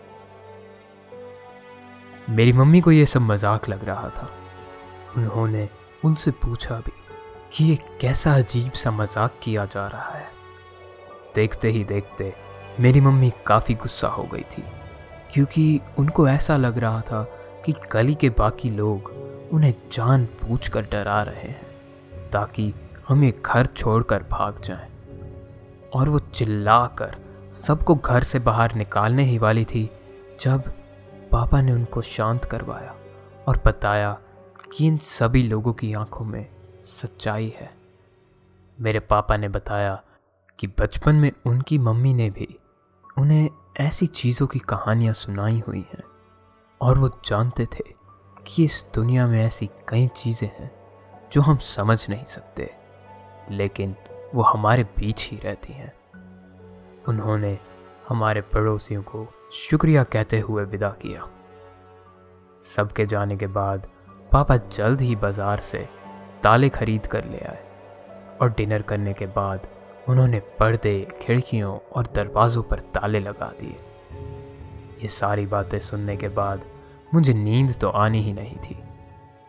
मेरी 2.29 2.53
मम्मी 2.53 2.81
को 2.81 2.91
यह 2.91 3.05
सब 3.05 3.21
मज़ाक 3.21 3.69
लग 3.69 3.85
रहा 3.85 4.09
था। 4.09 4.29
उन्होंने 5.17 5.67
उनसे 6.05 6.31
पूछा 6.43 6.75
भी 6.77 6.91
कि 7.51 7.65
ये 7.65 7.75
कैसा 8.01 8.33
अजीब 8.35 8.71
सा 8.73 8.91
मज़ाक 8.91 9.39
किया 9.43 9.65
जा 9.65 9.87
रहा 9.87 10.13
है। 10.13 10.31
देखते 11.35 11.69
ही 11.69 11.83
देखते 11.85 12.33
मेरी 12.79 13.01
मम्मी 13.01 13.31
काफ़ी 13.45 13.73
गुस्सा 13.73 14.07
हो 14.07 14.23
गई 14.23 14.41
थी, 14.41 14.63
क्योंकि 15.33 15.79
उनको 15.97 16.27
ऐसा 16.27 16.57
लग 16.57 16.77
रहा 16.77 17.01
था 17.01 17.23
कि 17.65 17.73
गली 17.91 18.15
के 18.15 18.29
बाकी 18.29 18.69
लोग 18.69 19.11
उन्हें 19.53 19.73
जान 19.93 20.25
पूछ 20.25 20.69
कर 20.69 20.85
डरा 20.85 21.21
रहे 21.23 21.41
हैं, 21.41 22.29
ताकि 22.31 22.73
हम 23.07 23.23
ये 23.23 23.33
घर 23.45 23.65
छोड़कर 23.65 24.23
भाग 24.23 24.61
जाएँ। 24.61 24.89
और 25.93 26.09
वो 26.09 26.19
चिल्लाकर 26.19 27.15
सबको 27.53 27.95
घर 27.95 28.23
से 28.23 28.39
बाहर 28.39 28.75
निकालने 28.75 29.23
ही 29.23 29.37
वाली 29.37 29.65
थी, 29.65 29.89
जब 30.41 30.71
पापा 31.31 31.61
ने 31.61 31.71
उनको 31.71 32.01
शांत 32.01 32.45
करवाया 32.45 32.95
और 33.47 33.61
बताया 33.65 34.11
कि 34.71 34.87
इन 34.87 34.97
सभी 34.97 35.43
लोगों 35.43 35.73
की 35.73 35.93
आँखों 35.93 36.25
में 36.25 36.45
सच्चाई 36.85 37.53
है 37.59 37.69
मेरे 38.77 38.99
पापा 38.99 39.37
ने 39.37 39.49
बताया 39.49 40.01
कि 40.59 40.67
बचपन 40.79 41.15
में 41.15 41.31
उनकी 41.45 41.77
मम्मी 41.77 42.13
ने 42.13 42.29
भी 42.29 42.47
उन्हें 43.17 43.49
ऐसी 43.79 44.05
चीज़ों 44.07 44.47
की 44.47 44.59
कहानियाँ 44.59 45.13
सुनाई 45.13 45.61
हुई 45.67 45.85
हैं, 45.89 46.03
और 46.81 46.97
वो 46.99 47.09
जानते 47.25 47.65
थे 47.65 47.83
कि 48.37 48.63
इस 48.65 48.85
दुनिया 48.95 49.27
में 49.27 49.39
ऐसी 49.41 49.69
कई 49.89 50.07
चीज़ें 50.15 50.47
हैं 50.49 50.71
जो 51.33 51.41
हम 51.41 51.57
समझ 51.57 52.05
नहीं 52.09 52.25
सकते, 52.25 52.69
लेकिन 53.51 53.95
वो 54.33 54.43
हमारे 54.43 54.83
बीच 54.97 55.27
ही 55.31 55.37
रहती 55.37 55.73
हैं। 55.73 55.93
उन्होंने 57.07 57.57
हमारे 58.09 58.41
पड़ोसियों 58.43 59.01
को 59.03 59.27
शुक्रिया 59.53 60.03
कहते 60.05 60.39
हुए 60.39 60.63
विदा 60.65 60.89
किया। 61.01 61.27
सबके 62.65 63.05
जाने 63.05 63.37
के 63.37 63.47
बाद 63.49 63.87
पापा 64.31 64.57
जल्द 64.57 65.01
ही 65.01 65.15
बाज़ार 65.15 65.59
से 65.61 65.87
ताले 66.43 66.69
खरीद 66.71 67.07
कर 67.07 67.25
ले 67.25 67.39
आए, 67.39 67.63
और 68.41 68.53
डिनर 68.57 68.81
करने 68.81 69.13
के 69.13 69.25
बाद 69.29 69.67
उन्होंने 70.09 70.39
पर्दे, 70.39 71.07
खिड़कियों 71.21 71.77
और 71.95 72.07
दरवाज़ों 72.15 72.63
पर 72.63 72.79
ताले 72.79 73.19
लगा 73.19 73.51
दिए। 73.59 73.77
ये 75.01 75.07
सारी 75.07 75.45
बातें 75.45 75.79
सुनने 75.79 76.17
के 76.17 76.27
बाद 76.27 76.65
मुझे 77.13 77.33
नींद 77.33 77.75
तो 77.81 77.89
आनी 77.89 78.21
ही 78.21 78.33
नहीं 78.33 78.57
थी 78.57 78.77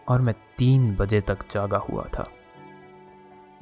और 0.08 0.20
मैं 0.20 0.34
तीन 0.58 0.94
बजे 0.96 1.20
तक 1.20 1.38
जागा 1.50 1.78
हुआ 1.78 2.04
था। 2.04 2.28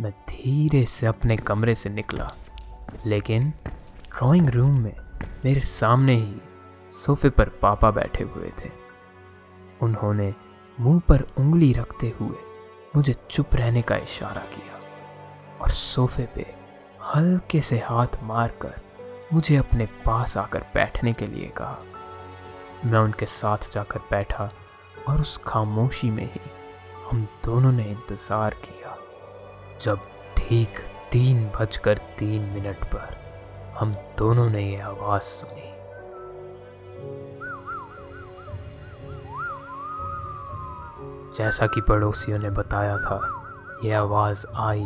मैं 0.00 0.10
धीरे 0.28 0.84
से 0.84 1.06
अपने 1.06 1.36
कमरे 1.36 1.74
से 1.74 1.90
निकला, 1.90 2.30
लेकिन 3.06 3.50
ड्राइंग 3.50 4.48
रूम 4.48 4.78
में 4.80 4.96
मेरे 5.44 5.60
सामने 5.60 6.14
ही 6.14 6.40
सोफे 6.90 7.30
पर 7.30 7.48
पापा 7.48 7.90
बैठे 7.90 8.24
हुए 8.24 8.52
थे। 8.64 8.70
उन्होंने 9.80 10.34
मुँह 10.80 11.00
पर 11.00 11.26
उंगली 11.38 11.72
रखते 11.72 12.12
हुए 12.20 12.36
मुझे 12.96 13.14
चुप 13.30 13.54
रहने 13.54 13.82
का 13.82 13.96
इशारा 13.96 14.42
किया 14.54 14.80
और 15.60 15.70
सोफे 15.70 16.28
पे 16.34 16.61
हल्के 17.02 17.60
से 17.60 17.78
हाथ 17.78 18.22
मारकर 18.22 18.74
मुझे 19.32 19.56
अपने 19.56 19.86
पास 19.86 20.36
आकर 20.36 20.60
बैठने 20.74 21.12
के 21.12 21.26
लिए 21.26 21.48
कहा। 21.48 21.78
मैं 22.84 22.98
उनके 22.98 23.26
साथ 23.26 23.70
जाकर 23.72 24.00
बैठा 24.10 24.48
और 25.08 25.20
उस 25.20 25.40
खामोशी 25.46 26.10
में 26.10 26.24
ही 26.24 26.40
हम 27.10 27.24
दोनों 27.44 27.72
ने 27.72 27.84
इंतज़ार 27.84 28.54
किया। 28.54 28.96
जब 29.80 30.00
ठीक 30.36 30.78
तीन 31.12 31.44
बजकर 31.60 31.98
तीन 32.18 32.42
मिनट 32.42 32.84
पर 32.84 33.16
हम 33.78 33.92
दोनों 34.18 34.48
ने 34.50 34.62
ये 34.62 34.80
आवाज़ 34.80 35.22
सुनी। 35.22 35.70
जैसा 41.36 41.66
कि 41.66 41.80
पड़ोसियों 41.80 42.38
ने 42.38 42.50
बताया 42.50 42.96
था 42.98 43.20
यह 43.84 43.98
आवाज़ 44.00 44.46
आई 44.46 44.84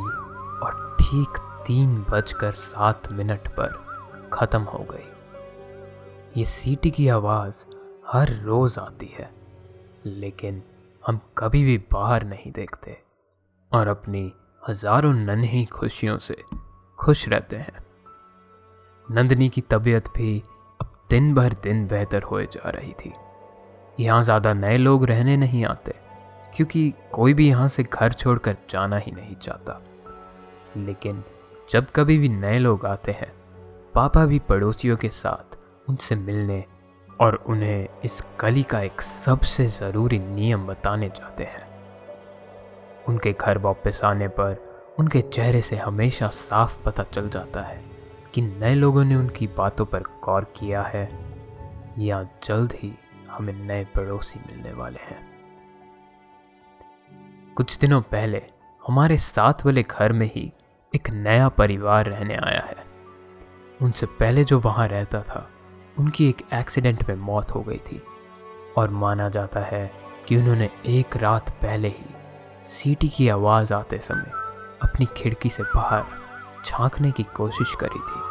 और 0.63 0.97
ठीक 1.01 1.39
तीन 1.67 1.95
बजकर 2.11 2.53
सात 2.53 3.11
मिनट 3.13 3.49
पर 3.51 3.73
ख़त्म 4.33 4.63
हो 4.63 4.79
गई। 4.91 6.39
ये 6.39 6.45
सीटी 6.45 6.91
की 6.91 7.09
आवाज़ 7.09 7.65
हर 8.09 8.31
रोज़ 8.43 8.79
आती 8.81 9.07
है, 9.15 9.31
लेकिन 10.07 10.63
हम 11.03 11.21
कभी 11.39 11.65
भी 11.65 11.77
बाहर 11.93 12.25
नहीं 12.25 12.53
देखते 12.53 12.97
और 13.73 13.89
अपनी 13.89 14.33
हज़ारों 14.63 15.13
नन्ही 15.15 15.65
खुशियों 15.73 16.19
से 16.19 16.37
खुश 16.99 17.29
रहते 17.29 17.57
हैं। 17.57 17.85
नंदनी 19.09 19.49
की 19.49 19.61
तबीयत 19.71 20.09
भी 20.17 20.39
अब 20.81 20.93
दिन 21.11 21.35
भर 21.35 21.53
दिन 21.63 21.87
बेहतर 21.87 22.23
होए 22.23 22.47
जा 22.47 22.71
रही 22.71 22.93
थी। 22.95 23.13
यहाँ 24.01 24.23
ज़्यादा 24.25 24.53
नए 24.55 24.77
लोग 24.79 25.05
रहने 25.05 25.37
नहीं 25.37 25.65
आते, 25.65 25.95
क्योंकि 26.57 26.93
कोई 27.13 27.35
भी 27.35 27.49
यहाँ 27.49 27.69
से 27.69 27.83
घर 27.83 28.13
छोड़कर 28.13 28.57
जाना 28.71 28.97
ही 28.97 29.13
नहीं 29.13 29.37
चाहता। 29.37 29.81
लेकिन 30.79 31.25
जब 31.71 31.87
कभी 31.91 32.19
भी 32.19 32.29
नए 32.29 32.59
लोग 32.59 32.87
आते 32.87 33.13
हैं, 33.13 33.33
पापा 33.95 34.27
भी 34.27 34.39
पड़ोसियों 34.39 34.97
के 34.97 35.09
साथ 35.09 35.59
उनसे 35.89 36.17
मिलने 36.17 36.65
और 37.21 37.45
उन्हें 37.47 37.89
इस 38.05 38.23
गली 38.41 38.63
का 38.63 38.81
एक 38.81 39.01
सबसे 39.01 39.67
ज़रूरी 39.67 40.19
नियम 40.19 40.67
बताने 40.67 41.09
जाते 41.09 41.45
हैं। 41.45 41.67
उनके 43.09 43.33
घर 43.33 43.59
वापस 43.59 44.01
आने 44.05 44.29
पर 44.29 44.57
उनके 44.99 45.21
चेहरे 45.21 45.63
से 45.63 45.77
हमेशा 45.77 46.29
साफ़ 46.29 46.83
पता 46.85 47.03
चल 47.03 47.29
जाता 47.29 47.61
है 47.61 47.85
कि 48.35 48.41
नए 48.41 48.75
लोगों 48.75 49.05
ने 49.05 49.17
उनकी 49.17 49.47
बातों 49.47 49.87
पर 49.87 50.03
गौर 50.03 50.45
किया 50.45 50.83
है 50.83 51.11
या 51.99 52.29
जल्द 52.45 52.73
ही 52.73 52.93
हमें 53.31 53.55
नए 53.55 53.85
पड़ोसी 53.85 54.41
मिलने 54.41 54.73
वाले 54.73 55.01
हैं। 55.03 55.37
कुछ 57.57 57.79
दिनों 57.79 58.03
पहले 58.03 58.43
हमारे 58.87 59.19
साथ 59.19 59.67
वाले 59.67 59.83
घर 59.83 60.13
में 60.13 60.31
ही 60.35 60.53
एक 60.95 61.11
नया 61.11 61.49
परिवार 61.49 62.07
रहने 62.07 62.35
आया 62.35 62.61
है। 62.61 62.77
उनसे 63.83 64.07
पहले 64.07 64.45
जो 64.45 64.59
वहाँ 64.61 64.89
रहता 64.89 65.21
था, 65.23 65.51
उनकी 65.99 66.29
एक 66.29 66.43
एक्सीडेंट 66.55 67.09
में 67.09 67.17
मौत 67.17 67.55
हो 67.55 67.61
गई 67.61 67.77
थी 67.77 68.03
और 68.79 68.91
माना 68.91 69.29
जाता 69.29 69.61
है 69.61 69.91
कि 70.29 70.37
उन्होंने 70.37 70.71
एक 70.87 71.17
रात 71.17 71.51
पहले 71.51 71.89
ही 71.89 72.07
सीटी 72.67 73.09
की 73.09 73.29
आवाज़ 73.29 73.75
आते 73.75 73.99
समय 73.99 74.31
अपनी 74.83 75.07
खिड़की 75.17 75.51
से 75.51 75.63
बाहर 75.63 76.05
झांकने 76.67 77.11
की 77.11 77.23
कोशिश 77.23 77.75
करी 77.75 77.99
थी। 77.99 78.23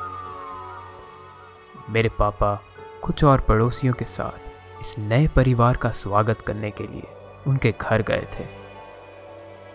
मेरे 1.94 2.10
पापा 2.10 2.56
कुछ 3.02 3.24
और 3.24 3.42
पड़ोसियों 3.42 3.94
के 3.94 4.06
साथ 4.06 4.50
इस 4.82 4.96
नए 5.00 5.28
परिवार 5.28 5.78
का 5.78 5.92
स्वागत 5.92 6.42
करने 6.42 6.72
के 6.72 6.88
लिए 6.88 7.08
उनके 7.48 7.74
घर 7.82 8.02
गए 8.02 8.28
थे। 8.34 8.48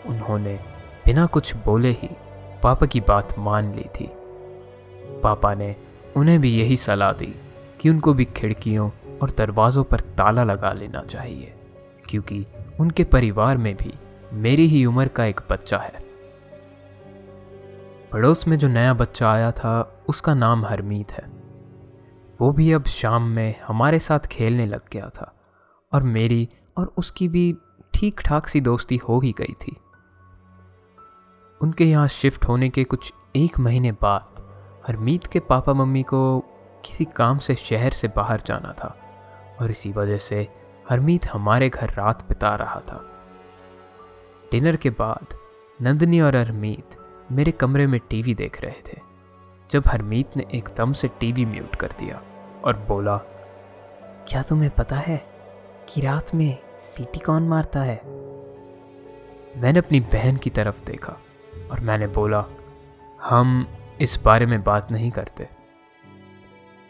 उन्होंने 0.07 0.55
बिना 1.07 1.27
कुछ 1.27 1.55
बोले 1.57 1.91
ही 1.91 2.11
पापा 2.63 2.87
की 2.87 3.01
बात 3.01 3.39
मान 3.39 3.75
ली 3.75 3.85
थी। 3.95 4.09
पापा 5.23 5.55
ने 5.55 5.75
उन्हें 6.17 6.41
भी 6.41 6.51
यही 6.51 6.77
सलाह 6.77 7.13
दी 7.13 7.35
कि 7.81 7.91
उनको 7.91 8.15
भी 8.15 8.25
खिड़कियों 8.27 8.91
और 9.23 9.31
दरवाज़ों 9.31 9.85
पर 9.85 10.01
ताला 10.01 10.45
लगा 10.45 10.73
लेना 10.73 11.03
चाहिए, 11.03 11.55
क्योंकि 12.09 12.45
उनके 12.81 13.05
परिवार 13.05 13.57
में 13.57 13.75
भी 13.77 13.93
मेरी 14.33 14.67
ही 14.67 14.85
उम्र 14.85 15.09
का 15.09 15.25
एक 15.25 15.41
बच्चा 15.51 15.79
है। 15.79 16.09
पड़ोस 18.13 18.47
में 18.49 18.59
जो 18.59 18.69
नया 18.69 18.95
बच्चा 18.95 19.31
आया 19.31 19.51
था, 19.53 20.05
उसका 20.09 20.35
नाम 20.35 20.65
हरमीत 20.65 21.13
है। 21.13 21.25
वो 22.41 22.53
भी 22.53 22.73
अब 22.73 22.85
शाम 22.85 23.23
में 23.23 23.55
हमारे 23.67 23.99
साथ 23.99 24.27
खेलने 24.27 24.67
लग 24.67 24.81
गया 24.93 25.09
था 25.09 25.33
और 25.93 26.03
मेरी 26.03 26.49
और 26.79 26.93
उसकी 26.97 27.29
भी 27.29 27.55
ठीक 27.95 28.21
ठाक 28.21 28.47
सी 28.47 28.61
दोस्ती 28.61 28.97
हो 28.99 29.19
ही 29.21 29.33
गई 29.39 29.55
थी। 29.63 29.77
उनके 31.61 31.85
यहाँ 31.85 32.09
शिफ्ट 32.09 32.45
होने 32.45 32.69
के 32.69 32.85
कुछ 32.85 33.13
एक 33.37 33.59
महीने 33.59 33.93
बाद, 33.93 34.43
हरमीत 34.89 35.27
के 35.27 35.41
पापा 35.41 35.73
मम्मी 35.73 36.03
को 36.03 36.41
किसी 36.85 37.05
काम 37.05 37.39
से 37.39 37.55
शहर 37.55 37.91
से 37.91 38.09
बाहर 38.09 38.41
जाना 38.41 38.73
था 38.73 38.97
और 39.61 39.71
इसी 39.71 39.93
वजह 39.93 40.19
से 40.19 40.49
हरमीत 40.91 41.27
हमारे 41.27 41.69
घर 41.69 41.91
रात 41.91 42.29
बिता 42.29 42.55
रहा 42.57 42.81
था। 42.81 43.05
डिनर 44.53 44.77
के 44.77 44.91
बाद 44.91 45.35
नंदनी 45.83 46.21
और 46.21 46.37
हरमीत 46.37 46.97
मेरे 47.33 47.53
कमरे 47.53 47.87
में 47.87 48.01
टीवी 48.01 48.35
देख 48.35 48.61
रहे 48.61 48.83
थे, 48.89 48.99
जब 49.71 49.83
हरमीत 49.87 50.37
ने 50.37 50.47
एकदम 50.55 50.93
से 50.93 51.09
टीवी 51.09 51.45
म्यूट 51.45 51.77
कर 51.77 51.93
दिया 51.99 52.23
और 52.65 52.77
बोला, 52.77 53.17
क्या 54.29 54.43
तुम्हें 54.43 54.71
पता 54.71 54.97
है 54.97 55.17
कि 55.89 56.01
रात 56.01 56.35
में 56.35 56.59
सीटी 56.79 57.21
कौन 57.21 57.49
मारता 57.49 57.83
है? 57.83 57.97
मैंने 59.57 59.79
अपनी 59.79 60.01
बहन 60.01 60.37
की 60.37 60.51
तरफ़ 60.51 60.85
देखा 60.85 61.17
और 61.71 61.81
मैंने 61.81 62.07
बोला 62.09 62.45
हम 63.23 63.67
इस 64.01 64.19
बारे 64.25 64.47
में 64.47 64.63
बात 64.65 64.91
नहीं 64.93 65.11
करते। 65.11 65.49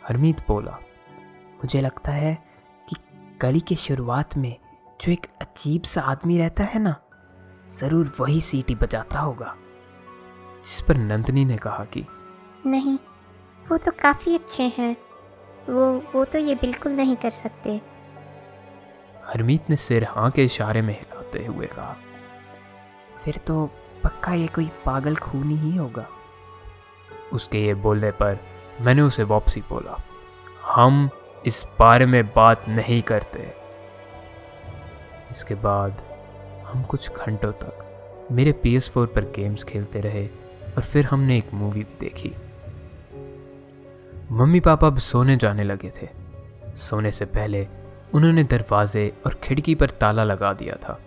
हरमीत 0.02 0.40
बोला 0.48 0.78
मुझे 1.54 1.80
लगता 1.80 2.12
है 2.12 2.34
कि 2.88 2.96
गली 3.42 3.60
के 3.60 3.74
शुरुआत 3.76 4.36
में 4.36 4.54
जो 5.00 5.12
एक 5.12 5.26
अजीब 5.42 5.82
सा 5.82 6.00
आदमी 6.02 6.38
रहता 6.38 6.64
है 6.64 6.80
ना 6.82 6.94
ज़रूर 7.70 8.12
वही 8.20 8.40
सीटी 8.40 8.74
बजाता 8.74 9.20
होगा। 9.20 9.54
जिस 10.64 10.80
पर 10.82 10.96
नंदनी 10.96 11.44
ने 11.44 11.56
कहा 11.56 11.84
कि 11.84 12.04
नहीं 12.66 12.98
वो 13.62 13.76
तो 13.76 13.90
काफ़ी 13.92 14.34
अच्छे 14.34 14.62
हैं। 14.78 14.96
वो 15.68 15.86
वो 16.14 16.24
तो 16.24 16.38
ये 16.38 16.54
बिल्कुल 16.54 16.92
नहीं 16.92 17.16
कर 17.16 17.30
सकते। 17.30 17.80
हरमीत 19.24 19.70
ने 19.70 19.76
सिर 19.76 20.04
हाँ 20.04 20.30
के 20.30 20.44
इशारे 20.44 20.82
में 20.82 20.92
हिलाते 20.94 21.44
हुए 21.46 21.66
कहा 21.66 21.96
फिर 23.16 23.36
तो 23.46 23.68
पक्का 24.04 24.34
ये 24.34 24.46
कोई 24.46 24.70
पागल 24.84 25.16
खूनी 25.16 25.56
ही 25.56 25.76
होगा। 25.76 26.06
उसके 27.32 27.58
ये 27.58 27.74
बोलने 27.74 28.10
पर 28.10 28.38
मैंने 28.80 29.02
उसे 29.02 29.22
वापसी 29.22 29.60
बोला, 29.60 29.96
हम 30.64 31.08
इस 31.46 31.64
बारे 31.78 32.06
में 32.06 32.24
बात 32.26 32.68
नहीं 32.68 33.00
करते। 33.02 33.52
इसके 35.30 35.54
बाद 35.54 36.02
हम 36.64 36.82
कुछ 36.82 37.10
घंटों 37.12 37.52
तक 37.52 38.28
मेरे 38.32 38.52
पी 38.52 38.74
एस 38.76 38.90
फोर 38.90 39.06
पर 39.06 39.24
गेम्स 39.36 39.64
खेलते 39.64 40.00
रहे 40.00 40.26
और 40.76 40.82
फिर 40.82 41.04
हमने 41.04 41.38
एक 41.38 41.52
मूवी 41.54 41.80
भी 41.80 41.96
देखी। 42.00 42.34
मम्मी 44.32 44.60
पापा 44.60 44.86
अब 44.86 44.98
सोने 44.98 45.36
जाने 45.36 45.64
लगे 45.64 45.90
थे। 45.92 46.08
सोने 46.76 47.12
से 47.12 47.24
पहले 47.24 47.66
उन्होंने 48.14 48.44
दरवाजे 48.44 49.12
और 49.26 49.34
खिड़की 49.34 49.74
पर 49.74 49.90
ताला 49.90 50.24
लगा 50.24 50.52
दिया 50.52 50.74
था 50.74 51.00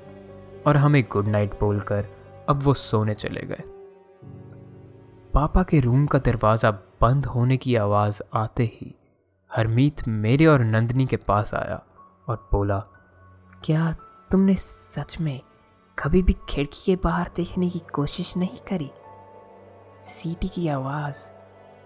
और 0.67 0.77
हमें 0.77 1.03
गुड 1.11 1.27
नाइट 1.27 1.59
बोलकर 1.59 2.05
अब 2.49 2.63
वो 2.63 2.73
सोने 2.73 3.13
चले 3.13 3.41
गए। 3.41 3.63
पापा 5.33 5.63
के 5.63 5.79
रूम 5.79 6.05
का 6.05 6.19
दरवाज़ा 6.19 6.71
बंद 7.01 7.25
होने 7.25 7.57
की 7.57 7.75
आवाज़ 7.75 8.21
आते 8.33 8.63
ही 8.63 8.93
हरमीत 9.51 10.07
मेरे 10.07 10.45
और 10.45 10.61
नंदनी 10.61 11.05
के 11.05 11.17
पास 11.17 11.53
आया 11.53 11.81
और 12.27 12.49
बोला, 12.51 12.79
क्या 13.63 13.91
तुमने 14.31 14.55
सच 14.55 15.17
में 15.21 15.39
कभी 15.97 16.21
भी 16.21 16.35
खिड़की 16.49 16.81
के 16.85 16.95
बाहर 16.95 17.29
देखने 17.35 17.69
की 17.69 17.79
कोशिश 17.93 18.35
नहीं 18.37 18.59
करी? 18.69 18.91
सीटी 20.03 20.47
की 20.47 20.67
आवाज़ 20.67 21.15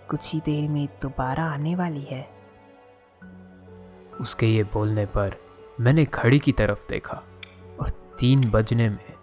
कुछ 0.10 0.34
ही 0.34 0.40
देर 0.40 0.70
में 0.70 0.88
दोबारा 1.02 1.46
आने 1.46 1.76
वाली 1.76 2.02
है। 2.02 2.22
उसके 4.20 4.48
ये 4.48 4.63
बोलने 4.63 5.06
पर 5.06 5.36
मैंने 5.80 6.06
घड़ी 6.06 6.39
की 6.39 6.52
तरफ़ 6.52 6.88
देखा 6.89 7.22
और 7.80 7.89
तीन 8.20 8.50
बजने 8.52 8.89
में 8.89 9.13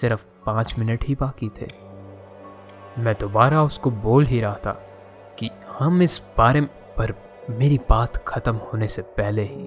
सिर्फ़ 0.00 0.24
पाँच 0.46 0.78
मिनट 0.78 1.04
ही 1.04 1.14
बाकी 1.14 1.48
थे। 1.48 1.66
मैं 2.98 3.14
दोबारा 3.20 3.62
उसको 3.62 3.90
बोल 3.90 4.26
ही 4.26 4.40
रहा 4.40 4.54
था 4.56 4.72
कि 5.38 5.50
हम 5.78 6.02
इस 6.02 6.20
बारे 6.38 6.60
पर 6.98 7.14
मेरी 7.50 7.78
बात 7.90 8.16
ख़त्म 8.28 8.56
होने 8.64 8.88
से 8.88 9.02
पहले 9.02 9.42
ही 9.42 9.66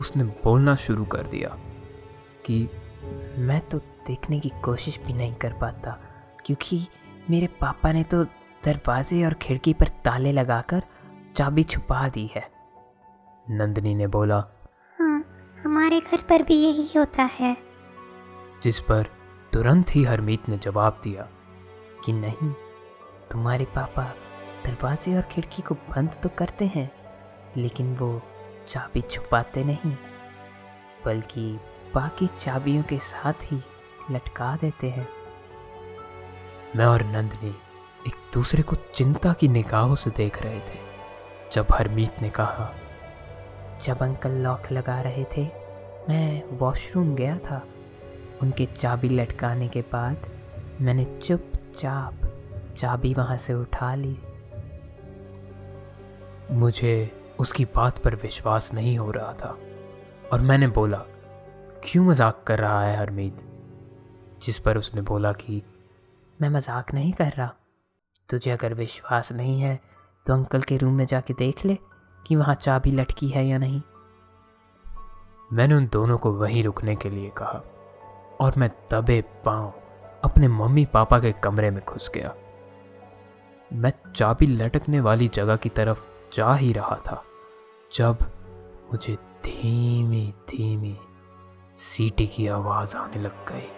उसने 0.00 0.24
बोलना 0.24 0.74
शुरू 0.76 1.04
कर 1.04 1.26
दिया 1.26 1.48
कि 2.46 2.68
मैं 3.38 3.60
तो 3.68 3.78
देखने 3.78 4.40
की 4.40 4.52
कोशिश 4.64 4.98
भी 5.06 5.12
नहीं 5.12 5.34
कर 5.34 5.52
पाता 5.52 5.98
क्योंकि 6.46 6.86
मेरे 7.30 7.46
पापा 7.60 7.92
ने 7.92 8.02
तो 8.04 8.24
दरवाजे 8.64 9.24
और 9.24 9.34
खिड़की 9.34 9.72
पर 9.72 9.88
ताले 10.04 10.32
लगाकर 10.32 10.82
चाबी 11.36 11.64
छुपा 11.64 12.08
दी 12.08 12.30
है। 12.34 12.50
नंदनी 13.50 13.94
ने 13.94 14.06
बोला 14.06 14.36
हाँ 15.00 15.24
हमारे 15.64 16.00
घर 16.00 16.22
पर 16.22 16.42
भी 16.42 16.54
यही 16.54 16.98
होता 16.98 17.22
है। 17.22 17.56
जिस 18.64 18.80
पर 18.80 19.06
तुरंत 19.52 19.94
ही 19.94 20.02
हरमीत 20.04 20.48
ने 20.48 20.56
जवाब 20.58 21.00
दिया 21.04 21.26
कि 22.04 22.12
नहीं, 22.12 22.50
तुम्हारे 23.30 23.64
पापा 23.64 24.02
दरवाजे 24.64 25.14
और 25.16 25.22
खिड़की 25.22 25.62
को 25.62 25.74
बंद 25.74 26.10
तो 26.22 26.28
करते 26.28 26.66
हैं, 26.66 26.90
लेकिन 27.56 27.94
वो 27.96 28.20
चाबी 28.68 29.00
छुपाते 29.00 29.64
नहीं, 29.64 29.92
बल्कि 31.04 31.44
बाकी 31.94 32.26
चाबियों 32.38 32.82
के 32.82 32.98
साथ 32.98 33.44
ही 33.44 33.60
लटका 34.10 34.56
देते 34.56 34.90
हैं। 34.90 35.08
मैं 36.76 36.86
और 36.86 37.02
नंदनी 37.02 37.54
एक 38.06 38.16
दूसरे 38.34 38.62
को 38.62 38.76
चिंता 38.94 39.32
की 39.32 39.48
निगाहों 39.48 39.94
से 39.94 40.10
देख 40.10 40.42
रहे 40.42 40.60
थे, 40.60 40.78
जब 41.52 41.66
हरमीत 41.72 42.22
ने 42.22 42.30
कहा, 42.30 42.72
जब 43.82 44.02
अंकल 44.02 44.30
लॉक 44.38 44.72
लगा 44.72 45.00
रहे 45.00 45.24
थे, 45.36 45.44
मैं 46.08 46.42
वॉशरूम 46.58 47.14
गया 47.14 47.38
था। 47.38 47.62
उनके 48.42 48.66
चाबी 48.66 49.08
लटकाने 49.08 49.68
के 49.68 49.80
बाद 49.92 50.26
मैंने 50.80 51.04
चुपचाप 51.18 52.28
चाबी 52.76 53.12
वहाँ 53.14 53.36
से 53.36 53.54
उठा 53.54 53.94
ली। 53.94 54.16
मुझे 56.52 56.94
उसकी 57.40 57.64
बात 57.64 57.98
पर 57.98 58.14
विश्वास 58.14 58.72
नहीं 58.74 58.96
हो 58.98 59.10
रहा 59.10 59.32
था 59.34 59.56
और 60.32 60.40
मैंने 60.40 60.66
बोला 60.68 60.98
क्यों 61.84 62.04
मज़ाक 62.04 62.42
कर 62.46 62.58
रहा 62.58 62.82
है 62.84 62.96
हरमीत? 62.96 63.38
जिस 64.42 64.58
पर 64.58 64.78
उसने 64.78 65.02
बोला 65.02 65.32
कि 65.32 65.62
मैं 66.40 66.48
मज़ाक 66.50 66.92
नहीं 66.94 67.12
कर 67.12 67.32
रहा। 67.38 67.50
तुझे 68.28 68.50
अगर 68.50 68.74
विश्वास 68.74 69.32
नहीं 69.32 69.60
है 69.60 69.78
तो 70.26 70.34
अंकल 70.34 70.62
के 70.62 70.76
रूम 70.76 70.94
में 70.94 71.06
जाके 71.06 71.34
देख 71.34 71.64
ले 71.64 71.78
कि 72.26 72.36
वहाँ 72.36 72.54
चाबी 72.54 72.90
लटकी 72.90 73.28
है 73.28 73.46
या 73.46 73.58
नहीं। 73.58 73.80
मैंने 75.52 75.74
उन 75.74 75.86
दोनों 75.92 76.18
को 76.18 76.32
वहीं 76.32 76.64
रुकने 76.64 76.96
के 76.96 77.10
लिए 77.10 77.30
कहा। 77.38 77.62
और 78.42 78.54
मैं 78.56 78.70
दबे 78.90 79.20
पाँव 79.44 79.72
अपने 80.24 80.48
मम्मी 80.48 80.84
पापा 80.84 81.18
के 81.18 81.32
कमरे 81.32 81.70
में 81.70 81.82
घुस 81.84 82.10
गया। 82.14 82.34
मैं 83.70 83.92
चाबी 84.16 84.46
लटकने 84.46 85.00
वाली 85.00 85.28
जगह 85.28 85.56
की 85.56 85.68
तरफ़ 85.68 86.06
जा 86.34 86.52
ही 86.54 86.72
रहा 86.72 86.96
था, 87.06 87.22
जब 87.94 88.18
मुझे 88.92 89.14
धीमी 89.44 90.32
धीमी 90.50 90.96
सीटी 91.76 92.26
की 92.26 92.46
आवाज़ 92.48 92.96
आने 92.96 93.20
लग 93.20 93.44
गई। 93.48 93.68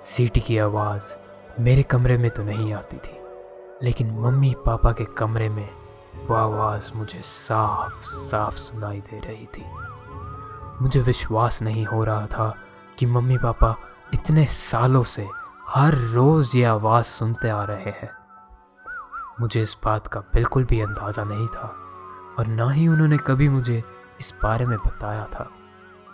सीटी 0.00 0.40
की 0.40 0.58
आवाज़ 0.58 1.16
मेरे 1.60 1.82
कमरे 1.82 2.16
में 2.18 2.30
तो 2.30 2.42
नहीं 2.42 2.72
आती 2.74 2.96
थी, 2.96 3.18
लेकिन 3.82 4.10
मम्मी 4.20 4.54
पापा 4.66 4.92
के 4.92 5.04
कमरे 5.18 5.48
में 5.48 5.68
वो 6.26 6.34
आवाज़ 6.34 6.92
मुझे 6.94 7.20
साफ़ 7.24 8.00
साफ़ 8.02 8.54
सुनाई 8.54 9.00
दे 9.00 9.20
रही 9.20 9.46
थी। 9.46 9.64
मुझे 10.82 11.00
विश्वास 11.00 11.62
नहीं 11.62 11.86
हो 11.86 12.04
रहा 12.04 12.26
था 12.26 12.56
कि 12.98 13.06
मम्मी 13.06 13.38
पापा 13.38 13.76
इतने 14.14 14.46
सालों 14.46 15.02
से 15.02 15.28
हर 15.68 15.94
रोज़ 15.94 16.56
ये 16.56 16.64
आवाज़ 16.64 17.04
सुनते 17.04 17.48
आ 17.48 17.62
रहे 17.64 17.90
हैं। 17.90 18.10
मुझे 19.40 19.62
इस 19.62 19.76
बात 19.84 20.06
का 20.06 20.20
बिल्कुल 20.20 20.64
भी 20.64 20.80
अंदाज़ा 20.80 21.24
नहीं 21.24 21.46
था 21.46 21.74
और 22.38 22.46
ना 22.46 22.70
ही 22.70 22.88
उन्होंने 22.88 23.16
कभी 23.18 23.48
मुझे 23.48 23.82
इस 24.20 24.34
बारे 24.42 24.66
में 24.66 24.78
बताया 24.78 25.24
था। 25.24 25.50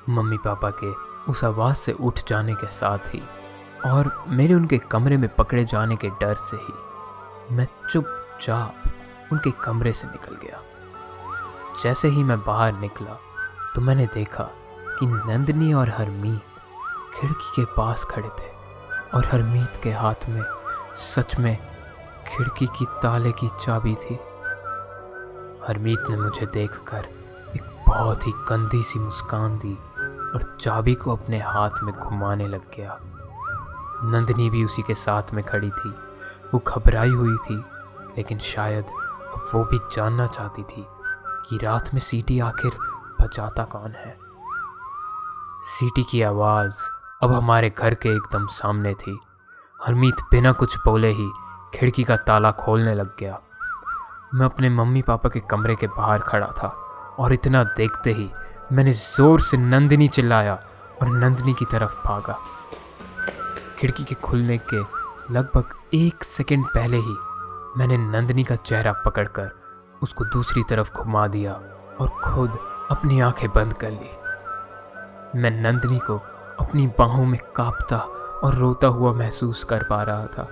मम्मी 0.08 0.38
पापा 0.38 0.70
के 0.84 0.92
उस 1.30 1.44
आवाज़ 1.44 1.76
से 1.76 1.92
उठ 1.92 2.20
जाने 2.28 2.54
के 2.54 2.66
साथ 2.66 3.14
ही 3.14 3.22
और 3.86 4.24
मेरे 4.28 4.54
उनके 4.54 4.78
कमरे 4.78 5.16
में 5.16 5.28
पकड़े 5.28 5.64
जाने 5.64 5.96
के 5.96 6.08
डर 6.10 6.34
से 6.34 6.56
ही 6.56 7.54
मैं 7.56 7.68
चुपचाप 7.90 9.32
उनके 9.32 9.50
कमरे 9.50 9.92
से 9.92 10.06
निकल 10.06 10.34
गया। 10.34 10.62
जैसे 11.82 12.08
ही 12.08 12.24
मैं 12.24 12.44
बाहर 12.44 12.72
निकला 12.72 13.18
तो 13.74 13.80
मैंने 13.80 14.06
देखा 14.06 14.44
कि 14.98 15.06
नंदनी 15.06 15.72
और 15.72 15.88
हरमीत 15.88 16.40
खिड़की 17.14 17.50
के 17.56 17.64
पास 17.64 18.04
खड़े 18.04 18.28
थे 18.28 18.48
और 19.14 19.26
हरमीत 19.26 19.80
के 19.82 19.92
हाथ 19.92 20.28
में 20.28 20.42
सच 20.94 21.38
में 21.38 21.56
खिड़की 22.26 22.66
की 22.66 22.84
ताले 22.84 23.32
की 23.32 23.48
चाबी 23.48 23.94
थी। 23.94 24.14
हरमीत 25.68 26.10
ने 26.10 26.16
मुझे 26.16 26.46
देखकर 26.46 27.08
एक 27.56 27.84
बहुत 27.88 28.26
ही 28.26 28.32
गंदी 28.32 28.82
सी 28.82 28.98
मुस्कान 28.98 29.58
दी 29.58 29.74
और 30.34 30.56
चाबी 30.60 30.94
को 30.94 31.16
अपने 31.16 31.38
हाथ 31.38 31.82
में 31.82 31.94
घुमाने 31.94 32.48
लग 32.48 32.62
गया। 32.76 32.98
नंदनी 34.04 34.50
भी 34.50 34.64
उसी 34.64 34.82
के 34.82 34.94
साथ 34.94 35.22
में 35.34 35.44
खड़ी 35.44 35.70
थी। 35.70 35.90
वो 36.54 36.58
घबराई 36.58 37.10
हुई 37.10 37.36
थी, 37.36 37.56
लेकिन 38.16 38.38
शायद 38.38 38.84
वो 39.54 39.64
भी 39.64 39.78
जानना 39.78 40.26
चाहती 40.26 40.62
थी 40.62 40.86
कि 41.48 41.58
रात 41.58 41.90
में 41.94 42.00
सीटी 42.00 42.40
आखिर 42.40 42.72
बजाता 43.20 43.64
कौन 43.64 43.90
है? 43.90 44.16
सीटी 45.62 46.02
की 46.02 46.22
आवाज़ 46.22 46.74
अब 47.22 47.32
हमारे 47.32 47.70
घर 47.70 47.94
के 47.94 48.08
एकदम 48.08 48.46
सामने 48.46 48.94
थी। 48.94 49.18
हरमीत 49.86 50.20
बिना 50.30 50.52
कुछ 50.52 50.76
बोले 50.76 51.10
ही 51.10 51.30
खिड़की 51.74 52.04
का 52.04 52.16
ताला 52.16 52.50
खोलने 52.50 52.94
लग 52.94 53.16
गया। 53.20 53.40
मैं 54.34 54.46
अपने 54.46 54.70
मम्मी 54.70 55.02
पापा 55.02 55.28
के 55.28 55.40
कमरे 55.40 55.74
के 55.76 55.86
बाहर 55.86 56.18
खड़ा 56.18 56.46
था 56.46 56.68
और 57.18 57.32
इतना 57.32 57.64
देखते 57.64 58.12
ही 58.12 58.30
मैंने 58.72 58.92
ज़ोर 58.92 59.40
से 59.40 59.56
नंदिनी 59.56 60.08
चिल्लाया 60.08 60.54
और 61.02 61.08
नंदिनी 61.08 61.54
की 61.54 61.64
तरफ़ 61.64 61.94
भागा। 62.06 62.38
खिड़की 63.78 64.04
के 64.04 64.14
खुलने 64.14 64.58
के 64.74 64.80
लगभग 65.34 65.74
एक 65.94 66.24
सेकंड 66.24 66.66
पहले 66.66 66.96
ही 66.96 67.16
मैंने 67.76 67.96
नंदिनी 67.98 68.44
का 68.44 68.56
चेहरा 68.56 68.92
पकड़कर 68.92 69.50
उसको 70.02 70.24
दूसरी 70.24 70.62
तरफ़ 70.62 70.92
घुमा 70.92 71.26
दिया 71.26 71.52
और 72.00 72.08
खुद 72.24 72.58
अपनी 72.90 73.20
आँखें 73.20 73.52
बंद 73.52 73.72
कर 73.72 73.90
ली। 73.90 74.10
मैं 75.40 75.50
नंदनी 75.50 75.98
को 75.98 76.18
अपनी 76.60 76.86
बाहों 76.86 77.26
में 77.26 77.40
कांपता 77.56 77.98
और 78.44 78.54
रोता 78.54 78.86
हुआ 78.86 79.12
महसूस 79.12 79.64
कर 79.64 79.82
पा 79.82 80.02
रहा 80.02 80.26
था। 80.26 80.48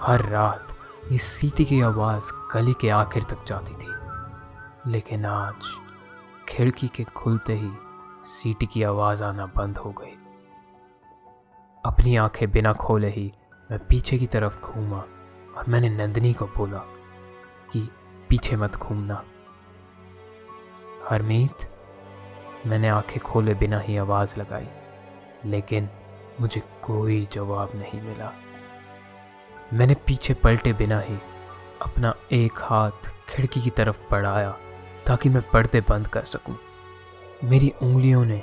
हर 0.00 0.28
रात 0.28 0.68
इस 1.12 1.22
सीटी 1.22 1.64
की 1.64 1.80
आवाज़ 1.80 2.32
गली 2.54 2.74
के 2.74 2.90
आखिर 2.90 3.24
तक 3.24 3.44
जाती 3.46 3.74
थी। 3.74 3.94
लेकिन 4.90 5.26
आज 5.26 5.54
खिड़की 6.48 6.88
के 6.88 7.04
खुलते 7.04 7.54
ही 7.54 7.72
सीटी 8.24 8.66
की 8.66 8.82
आवाज़ 8.82 9.24
आना 9.24 9.46
बंद 9.46 9.78
हो 9.78 9.90
गई। 9.90 10.18
अपनी 11.86 12.16
आँखें 12.16 12.50
बिना 12.50 12.72
खोले 12.72 13.08
ही 13.08 13.32
मैं 13.70 13.86
पीछे 13.86 14.18
की 14.18 14.26
तरफ़ 14.26 14.60
घूमा 14.60 14.98
और 15.58 15.64
मैंने 15.68 15.88
नंदिनी 15.88 16.32
को 16.32 16.46
बोला 16.46 16.78
कि, 17.72 17.90
पीछे 18.28 18.56
मत 18.56 18.76
घूमना। 18.76 19.22
हरमीत, 21.08 21.68
मैंने 22.66 22.88
आँखें 22.88 23.18
खोले 23.20 23.54
बिना 23.54 23.78
ही 23.78 23.96
आवाज़ 23.96 24.34
लगाई, 24.38 24.66
लेकिन 25.44 25.88
मुझे 26.40 26.60
कोई 26.82 27.26
जवाब 27.32 27.72
नहीं 27.74 28.00
मिला 28.02 28.32
मैंने 29.72 29.94
पीछे 30.06 30.34
पलटे 30.34 30.72
बिना 30.72 30.98
ही 31.00 31.18
अपना 31.82 32.14
एक 32.32 32.58
हाथ 32.58 33.08
खिड़की 33.28 33.60
की 33.60 33.70
तरफ़ 33.70 34.00
बढ़ाया 34.10 34.50
ताकि 35.06 35.28
मैं 35.28 35.42
पर्दे 35.50 35.80
बंद 35.80 36.06
कर 36.06 36.24
सकूँ। 36.24 36.56
मेरी 37.44 37.72
उंगलियों 37.82 38.24
ने 38.24 38.42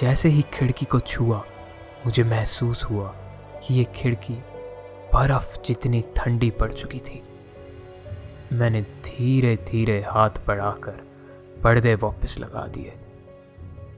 जैसे 0.00 0.28
ही 0.28 0.42
खिड़की 0.54 0.86
को 0.86 1.00
छुआ, 1.00 1.42
मुझे 2.06 2.24
महसूस 2.24 2.84
हुआ 2.84 3.08
कि 3.62 3.74
ये 3.74 3.84
खिड़की 3.94 4.34
बर्फ़ 5.14 5.60
जितनी 5.62 6.04
ठंडी 6.16 6.50
पड़ 6.50 6.72
चुकी 6.72 6.98
थी 7.00 7.22
मैंने 8.52 8.82
धीरे 8.82 9.56
धीरे 9.70 10.00
हाथ 10.08 10.46
बढ़ाकर 10.46 11.09
पर्दे 11.64 11.94
वापस 11.94 12.38
लगा 12.38 12.66
दिए। 12.66 12.90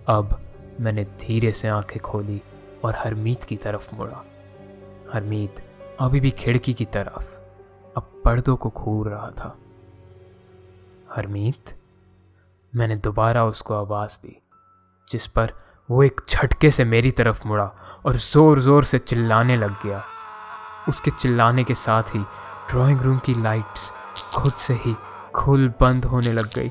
अब 0.09 0.38
मैंने 0.81 1.05
धीरे 1.05 1.53
से 1.53 1.68
आँखें 1.68 2.01
खोली 2.01 2.40
और 2.85 2.94
हरमीत 2.96 3.44
की 3.44 3.57
तरफ़ 3.57 3.94
मुड़ा। 3.94 4.25
हरमीत 5.12 5.62
अभी 6.01 6.20
भी 6.20 6.31
खिड़की 6.31 6.72
की 6.75 6.85
तरफ़, 6.85 7.25
अब 7.96 8.11
पर्दों 8.25 8.57
को 8.57 8.70
घूर 8.70 9.09
रहा 9.09 9.31
था। 9.31 9.57
हरमीत, 11.16 11.75
मैंने 12.72 12.96
दोबारा 12.96 13.44
उसको 13.44 13.75
आवाज़ 13.75 14.18
दी, 14.18 14.38
जिस 15.09 15.27
पर 15.27 15.53
वो 15.88 16.03
एक 16.03 16.20
झटके 16.29 16.70
से 16.70 16.85
मेरी 16.85 17.11
तरफ़ 17.11 17.46
मुड़ा 17.46 17.70
और 18.07 18.16
ज़ोर 18.16 18.61
ज़ोर 18.61 18.85
से 18.85 18.98
चिल्लाने 18.98 19.57
लग 19.57 19.83
गया। 19.83 20.03
उसके 20.88 21.11
चिल्लाने 21.11 21.64
के 21.64 21.75
साथ 21.75 22.14
ही 22.14 22.20
ड्राइंग 22.70 23.01
रूम 23.01 23.18
की 23.18 23.35
लाइट्स 23.42 23.90
खुद 24.35 24.53
से 24.53 24.75
ही 24.75 24.94
खुल 25.35 25.68
बंद 25.81 26.05
होने 26.05 26.33
लग 26.33 26.55
गई। 26.55 26.70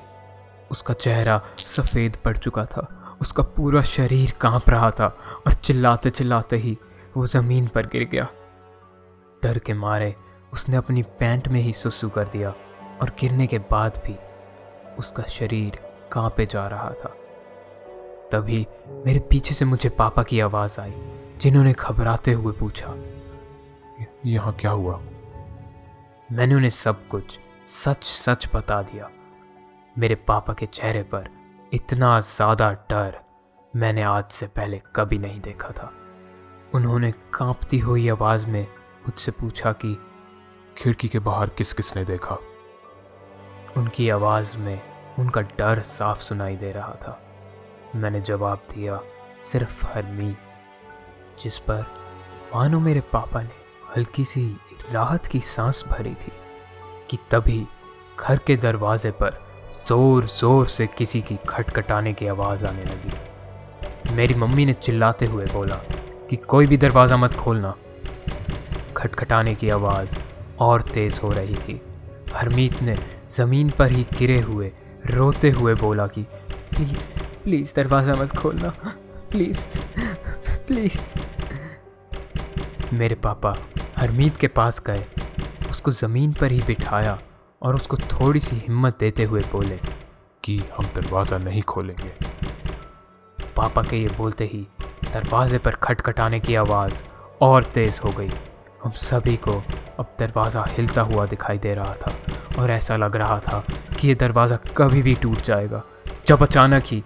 उसका 0.72 0.94
चेहरा 0.94 1.42
सफ़ेद 1.58 2.16
पड़ 2.16 2.38
चुका 2.38 2.66
था। 2.66 3.18
उसका 3.22 3.44
पूरा 3.44 3.82
शरीर 3.82 4.34
काँप 4.42 4.70
रहा 4.70 4.92
था 4.92 5.08
और 5.48 5.54
चिल्लाते 5.54 6.10
चिल्लाते 6.10 6.58
ही 6.58 6.78
वो 7.18 7.26
ज़मीन 7.26 7.68
पर 7.68 7.86
गिर 7.86 8.04
गया। 8.04 8.28
डर 9.44 9.60
के 9.60 9.74
मारे 9.74 10.16
उसने 10.54 10.76
अपनी 10.76 11.04
पैंट 11.20 11.48
में 11.48 11.62
ही 11.62 11.74
सुसु 11.74 12.10
कर 12.10 12.28
दिया 12.28 12.54
और 13.02 13.10
गिरने 13.20 13.48
के 13.48 13.60
बाद 13.60 14.02
भी 14.06 14.16
उसका 15.00 15.24
शरीर 15.24 15.80
कांपे 16.12 16.46
जा 16.46 16.68
रहा 16.68 16.90
था। 16.90 17.16
तभी 18.32 18.68
मेरे 19.06 19.20
पीछे 19.20 19.56
से 19.56 19.66
मुझे 19.66 19.90
पापा 19.90 20.24
की 20.24 20.40
आवाज़ 20.40 20.82
आई, 20.82 20.94
जिन्होंने 21.38 21.74
घबराते 21.74 22.32
हुए 22.32 22.54
पूछा 22.54 22.96
यहाँ 24.26 24.54
क्या 24.54 24.72
हुआ? 24.72 25.00
मैंने 26.32 26.56
उन्हें 26.56 26.70
सब 26.70 27.08
कुछ 27.08 27.40
सच 27.68 28.04
सच 28.04 28.50
बता 28.56 28.82
दिया। 28.82 29.10
मेरे 30.00 30.16
पापा 30.16 30.54
के 30.54 30.66
चेहरे 30.66 31.04
पर 31.04 31.30
इतना 31.74 32.20
ज़्यादा 32.20 32.72
डर 32.72 33.20
मैंने 33.76 34.02
आज 34.02 34.30
से 34.32 34.48
पहले 34.48 34.82
कभी 34.96 35.18
नहीं 35.18 35.42
देखा 35.42 35.70
था। 35.70 35.92
उन्होंने 36.76 37.12
कांपती 37.12 37.80
हुई 37.80 38.10
आवाज़ 38.10 38.48
में 38.48 38.68
मुझसे 39.02 39.32
पूछा 39.32 39.72
कि 39.72 39.98
खिड़की 40.78 41.08
के 41.08 41.20
बाहर 41.20 41.50
किस 41.50 41.74
किस 41.74 41.96
ने 41.96 42.06
देखा? 42.06 42.36
उनकी 43.78 44.10
आवाज़ 44.10 44.58
में 44.58 44.82
उनका 45.20 45.42
डर 45.42 45.82
साफ़ 45.82 46.20
सुनाई 46.20 46.56
दे 46.56 46.72
रहा 46.72 46.94
था। 46.94 47.20
मैंने 47.96 48.22
जवाब 48.22 48.58
दिया 48.58 49.02
सिर्फ़ 49.52 49.86
हरमीत 49.86 50.52
जिस 51.42 51.60
पर 51.60 51.86
मानो 52.56 52.80
मेरे 52.80 53.02
पापा 53.02 53.42
ने 53.42 53.62
हल्की 53.98 54.24
सी 54.24 54.58
राहत 54.92 55.26
की 55.26 55.40
सांस 55.40 55.84
भरी 55.88 56.16
थी 56.16 56.32
कि 57.10 57.18
तभी 57.32 57.68
घर 58.20 58.38
के 58.38 58.56
दरवाजे 58.56 59.12
पर 59.12 59.51
ज़ोर 59.72 60.26
ज़ोर 60.26 60.66
से 60.66 60.88
किसी 60.88 61.22
की 61.22 61.38
खटखटाने 61.50 62.14
की 62.14 62.28
आवाज़ 62.28 62.66
आने 62.66 62.84
लगी। 62.84 64.14
मेरी 64.14 64.34
मम्मी 64.34 64.66
ने 64.66 64.74
चिल्लाते 64.74 65.26
हुए 65.26 65.46
बोला 65.46 65.76
कि 66.30 66.36
कोई 66.36 66.68
भी 66.68 66.78
दरवाज़ा 66.78 67.18
मत 67.18 67.34
खोलना। 67.34 67.76
खटखटाने 68.98 69.56
की 69.56 69.70
आवाज़ 69.70 70.18
और 70.60 70.82
तेज़ 70.82 71.22
हो 71.22 71.32
रही 71.32 71.56
थी। 71.56 71.82
हरमीत 72.36 72.82
ने 72.82 72.98
ज़मीन 73.32 73.70
पर 73.70 73.92
ही 73.92 74.06
गिरे 74.18 74.40
हुए, 74.42 74.72
रोते 75.06 75.50
हुए 75.50 75.76
बोला 75.76 76.08
कि, 76.08 76.22
प्लीज़ 76.72 77.10
प्लीज़ 77.44 77.74
दरवाज़ा 77.76 78.16
मत 78.16 78.36
खोलना। 78.38 78.74
Please 79.32 79.80
please. 80.68 81.02
मेरे 82.94 83.16
पापा 83.16 83.58
हरमीत 83.98 84.38
के 84.38 84.48
पास 84.48 84.82
गए, 84.86 85.06
उसको 85.70 85.92
ज़मीन 85.92 86.34
पर 86.34 86.52
ही 86.52 86.62
बिठाया। 86.62 87.20
और 87.62 87.76
उसको 87.76 87.98
थोड़ी 88.12 88.40
सी 88.40 88.56
हिम्मत 88.58 88.98
देते 89.00 89.24
हुए 89.24 89.42
बोले 89.52 89.80
कि 90.44 90.58
हम 90.78 90.86
दरवाज़ा 90.96 91.38
नहीं 91.38 91.62
खोलेंगे। 91.62 92.14
पापा 93.56 93.82
के 93.82 93.98
ये 93.98 94.10
बोलते 94.18 94.46
ही 94.46 94.66
दरवाजे 95.14 95.58
पर 95.58 95.76
खटखटाने 95.76 96.40
की 96.40 96.56
आवाज़ 96.56 97.04
और 97.42 97.64
तेज़ 97.64 98.02
हो 98.02 98.12
गई। 98.12 98.32
हम 98.84 98.92
सभी 98.92 99.36
को 99.38 99.62
अब 100.00 100.16
दरवाज़ा 100.20 100.66
हिलता 100.70 101.02
हुआ 101.02 101.26
दिखाई 101.26 101.58
दे 101.58 101.74
रहा 101.74 101.94
था 101.96 102.16
और 102.60 102.72
ऐसा 102.72 102.96
लग 102.98 103.16
रहा 103.16 103.40
था 103.40 103.64
कि 104.00 104.08
ये 104.08 104.16
दरवाज़ा 104.16 104.56
कभी 104.78 105.02
भी 105.02 105.14
टूट 105.16 105.42
जाएगा, 105.42 105.84
जब 106.28 106.44
अचानक 106.44 106.84
ही 106.86 107.04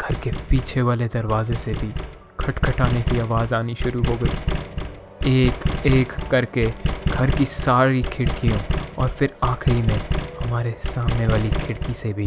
घर 0.00 0.14
के 0.14 0.30
पीछे 0.50 0.82
वाले 0.82 1.08
दरवाजे 1.08 1.56
से 1.56 1.74
भी 1.74 1.92
खटखटाने 2.40 3.02
की 3.02 3.20
आवाज़ 3.20 3.54
आनी 3.54 3.74
शुरू 3.74 4.02
हो 4.04 4.16
गई। 4.22 5.32
एक 5.32 5.86
एक 5.86 6.12
करके 6.30 6.66
घर 7.08 7.30
की 7.30 7.44
सारी 7.46 8.02
खिड़कियों 8.02 8.58
और 9.02 9.08
फिर 9.08 9.34
आखिरी 9.44 9.82
में 9.82 10.00
हमारे 10.44 10.74
सामने 10.78 11.26
वाली 11.26 11.48
खिड़की 11.48 11.94
से 11.94 12.12
भी 12.12 12.26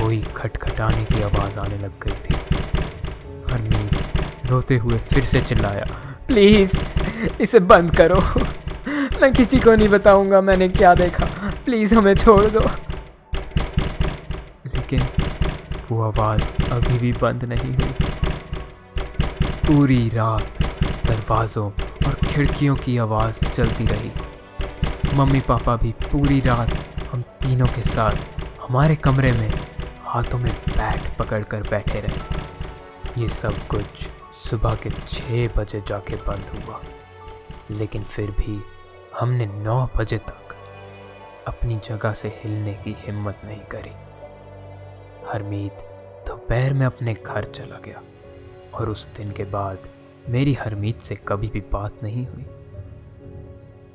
कोई 0.00 0.26
खटखटाने 0.36 1.04
की 1.04 1.22
आवाज़ 1.22 1.58
आने 1.58 1.78
लग 1.78 1.92
गई 2.02 2.12
थी। 2.12 2.34
हरमीत 3.52 3.90
रोते 4.46 4.76
हुए 4.76 4.98
फिर 4.98 5.24
से 5.24 5.42
चिल्लाया, 5.42 5.86
प्लीज़, 6.26 6.80
इसे 7.40 7.60
बंद 7.60 7.96
करो। 7.96 8.24
मैं 9.22 9.32
किसी 9.32 9.60
को 9.60 9.74
नहीं 9.74 9.88
बताऊँगा, 9.88 10.40
मैंने 10.40 10.68
क्या 10.68 10.94
देखा। 10.94 11.24
प्लीज़ 11.64 11.94
हमें 11.94 12.14
छोड़ 12.14 12.44
दो। 12.44 12.60
लेकिन 14.74 15.02
वो 15.90 16.02
आवाज़ 16.02 16.70
अभी 16.70 16.98
भी 16.98 17.12
बंद 17.12 17.44
नहीं 17.44 17.76
हुई। 17.76 17.94
पूरी 19.66 20.08
रात 20.08 20.62
दरवाज़ों 21.06 21.70
और 22.06 22.14
खिड़कियों 22.26 22.76
की 22.76 22.98
आवाज़ 22.98 23.44
चलती 23.44 23.84
रही। 23.84 24.12
मम्मी 25.14 25.40
पापा 25.40 25.76
भी 25.76 25.92
पूरी 25.92 26.40
रात 26.40 26.70
हम 27.12 27.22
तीनों 27.22 27.66
के 27.66 27.82
साथ 27.82 28.16
हमारे 28.60 28.96
कमरे 28.96 29.32
में 29.32 29.50
हाथों 30.04 30.38
में 30.38 30.52
बैट 30.54 31.16
पकड़ 31.16 31.44
कर 31.44 31.62
बैठे 31.62 32.00
रहे। 32.00 32.42
ये 33.22 33.28
सब 33.28 33.66
कुछ 33.66 33.84
सुबह 34.36 34.74
के 34.74 34.90
छः 34.90 35.48
बजे 35.56 35.82
जाके 35.86 36.16
बंद 36.16 36.64
हुआ। 36.64 36.80
लेकिन 37.70 38.04
फिर 38.04 38.30
भी 38.30 38.62
हमने 39.20 39.46
नौ 39.46 39.88
बजे 39.96 40.18
तक 40.18 40.56
अपनी 41.48 41.76
जगह 41.76 42.12
से 42.12 42.28
हिलने 42.28 42.74
की 42.74 42.96
हिम्मत 42.98 43.40
नहीं 43.44 43.60
करी। 43.60 43.90
हरमीत 45.32 45.72
दोपहर 46.28 46.72
में 46.72 46.86
अपने 46.86 47.14
घर 47.14 47.44
चला 47.44 47.80
गया 47.84 48.02
और 48.74 48.88
उस 48.88 49.08
दिन 49.16 49.30
के 49.30 49.44
बाद 49.44 49.78
मेरी 50.28 50.54
हरमीत 50.54 51.02
से 51.02 51.14
कभी 51.14 51.48
भी 51.48 51.60
बात 51.60 51.92
नहीं 52.02 52.26
हुई। 52.26 52.46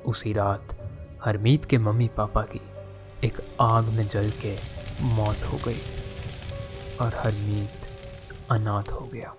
उसी 0.05 0.33
रात 0.33 0.76
हरमीत 1.21 1.65
के 1.65 1.77
मम्मी 1.77 2.07
पापा 2.07 2.41
की 2.43 2.61
एक 3.23 3.37
आग 3.61 3.85
में 3.87 4.07
जल 4.07 4.29
के 4.43 4.55
मौत 5.05 5.43
हो 5.43 5.57
गई 5.65 5.79
और 7.01 7.15
हरमीत 7.15 8.51
अनाथ 8.51 8.91
हो 8.91 9.05
गया। 9.05 9.33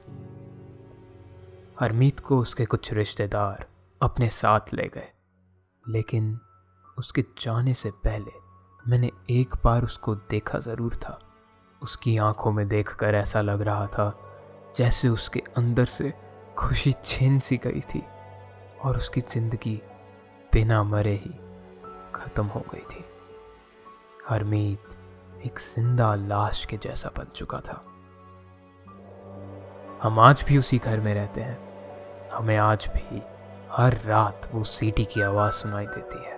हरमीत 1.80 2.20
को 2.20 2.38
उसके 2.38 2.64
कुछ 2.64 2.92
रिश्तेदार 2.92 3.66
अपने 4.00 4.28
साथ 4.30 4.74
ले 4.74 4.88
गए, 4.94 5.08
लेकिन 5.84 6.38
उसके 6.98 7.24
जाने 7.40 7.74
से 7.74 7.90
पहले 8.04 8.32
मैंने 8.84 9.10
एक 9.30 9.54
बार 9.64 9.84
उसको 9.84 10.14
देखा 10.30 10.58
ज़रूर 10.58 10.94
था। 10.96 11.18
उसकी 11.82 12.16
आँखों 12.18 12.52
में 12.52 12.66
देखकर 12.68 13.14
ऐसा 13.14 13.40
लग 13.42 13.62
रहा 13.62 13.86
था 13.86 14.12
जैसे 14.76 15.08
उसके 15.08 15.42
अंदर 15.56 15.84
से 15.86 16.12
खुशी 16.58 16.92
छीन 17.04 17.38
सी 17.40 17.56
गई 17.56 17.80
थी 17.90 18.02
और 18.84 18.96
उसकी 18.96 19.20
ज़िंदगी 19.22 19.80
बिना 20.52 20.82
मरे 20.84 21.14
ही 21.16 21.30
ख़त्म 22.28 22.46
हो 22.46 22.60
गई 22.72 22.84
थी। 22.90 23.04
हरमीत 24.28 24.96
एक 25.46 25.58
ज़िंदा 25.58 26.14
लाश 26.14 26.64
के 26.64 26.76
जैसा 26.76 27.08
बन 27.08 27.30
चुका 27.36 27.60
था। 27.60 27.84
हम 30.02 30.18
आज 30.18 30.44
भी 30.48 30.58
उसी 30.58 30.78
घर 30.78 31.00
में 31.00 31.14
रहते 31.14 31.40
हैं। 31.40 31.58
हमें 32.30 32.56
आज 32.56 32.88
भी 32.94 33.22
हर 33.72 33.96
रात 34.04 34.48
वो 34.52 34.62
सीटी 34.64 35.04
की 35.04 35.20
आवाज़ 35.20 35.52
सुनाई 35.52 35.86
देती 35.86 36.18
है। 36.18 36.36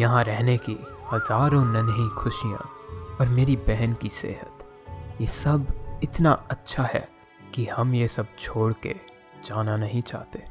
यहाँ 0.00 0.22
रहने 0.24 0.56
की 0.58 0.76
हज़ारों 1.12 1.64
नन्ही 1.64 2.08
खुशियाँ 2.18 2.68
और 3.20 3.28
मेरी 3.28 3.56
बहन 3.56 3.94
की 3.94 4.08
सेहत, 4.08 4.64
ये 5.20 5.26
सब 5.26 5.66
इतना 6.02 6.32
अच्छा 6.50 6.82
है 6.84 7.08
कि 7.54 7.66
हम 7.66 7.94
ये 7.94 8.08
सब 8.08 8.26
छोड़ 8.38 8.72
के 8.72 8.94
जाना 9.44 9.76
नहीं 9.76 10.02
चाहते। 10.02 10.44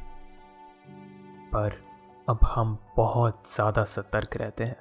पर 1.48 1.87
अब 2.28 2.40
हम 2.46 2.78
बहुत 2.98 3.44
ज़्यादा 3.48 3.84
सतर्क 3.84 4.36
रहते 4.38 4.64
हैं। 4.64 4.78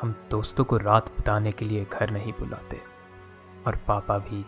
हम 0.00 0.14
दोस्तों 0.30 0.64
को 0.64 0.76
रात 0.76 1.10
बिताने 1.10 1.52
के 1.52 1.64
लिए 1.64 1.84
घर 1.84 2.10
नहीं 2.10 2.32
बुलाते 2.32 2.80
और 3.66 3.76
पापा 3.88 4.18
भी 4.18 4.42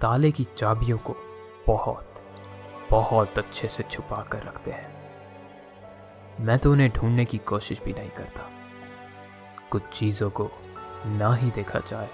ताले 0.00 0.30
की 0.32 0.46
चाबियों 0.56 0.98
को 0.98 1.16
बहुत 1.66 2.22
बहुत 2.90 3.38
अच्छे 3.38 3.68
से 3.68 3.82
छुपा 3.82 4.22
कर 4.22 4.42
रखते 4.42 4.70
हैं। 4.70 4.88
मैं 6.40 6.58
तो 6.58 6.72
उन्हें 6.72 6.90
ढूँढने 6.90 7.24
की 7.24 7.38
कोशिश 7.38 7.82
भी 7.82 7.92
नहीं 7.92 8.10
करता। 8.10 8.48
कुछ 9.70 9.82
चीज़ों 9.92 10.30
को 10.30 10.50
ना 11.06 11.34
ही 11.34 11.50
देखा 11.50 11.78
जाए 11.78 12.10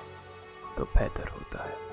तो 0.78 0.84
बेहतर 0.84 1.28
होता 1.28 1.64
है। 1.64 1.85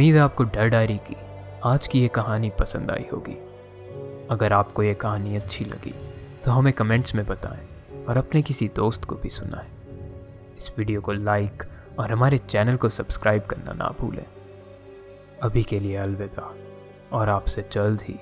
उम्मीद 0.00 0.14
है 0.14 0.20
आपको 0.20 0.44
डर 0.44 0.68
डायरी 0.68 0.96
की, 0.98 1.16
आज 1.64 1.86
की 1.86 2.00
ये 2.00 2.08
कहानी 2.08 2.50
पसंद 2.50 2.90
आई 2.90 3.04
होगी। 3.12 3.34
अगर 4.30 4.52
आपको 4.52 4.82
ये 4.82 4.94
कहानी 4.94 5.36
अच्छी 5.36 5.64
लगी 5.64 5.92
तो 6.44 6.50
हमें 6.50 6.72
कमेंट्स 6.72 7.14
में 7.14 7.24
बताएँ 7.26 8.04
और 8.04 8.16
अपने 8.16 8.42
किसी 8.42 8.68
दोस्त 8.68 9.04
को 9.04 9.14
भी 9.14 9.28
सुनाएँ। 9.28 9.68
इस 10.56 10.72
वीडियो 10.78 11.00
को 11.00 11.12
लाइक 11.12 11.64
और 11.98 12.12
हमारे 12.12 12.38
चैनल 12.38 12.76
को 12.76 12.88
सब्सक्राइब 12.88 13.42
करना 13.42 13.72
ना 13.72 13.94
भूलें। 14.00 14.24
अभी 15.42 15.62
के 15.62 15.80
लिए 15.80 15.96
अलविदा, 15.96 16.54
और 17.12 17.28
आपसे 17.28 17.68
जल्द 17.72 18.02
ही 18.02 18.14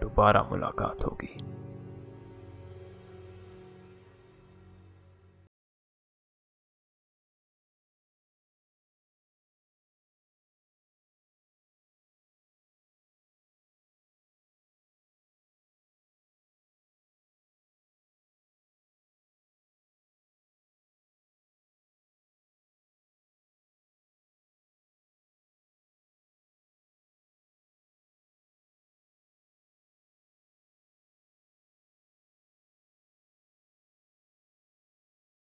दोबारा 0.00 0.42
मुलाकात 0.42 1.04
होगी। 1.04 1.34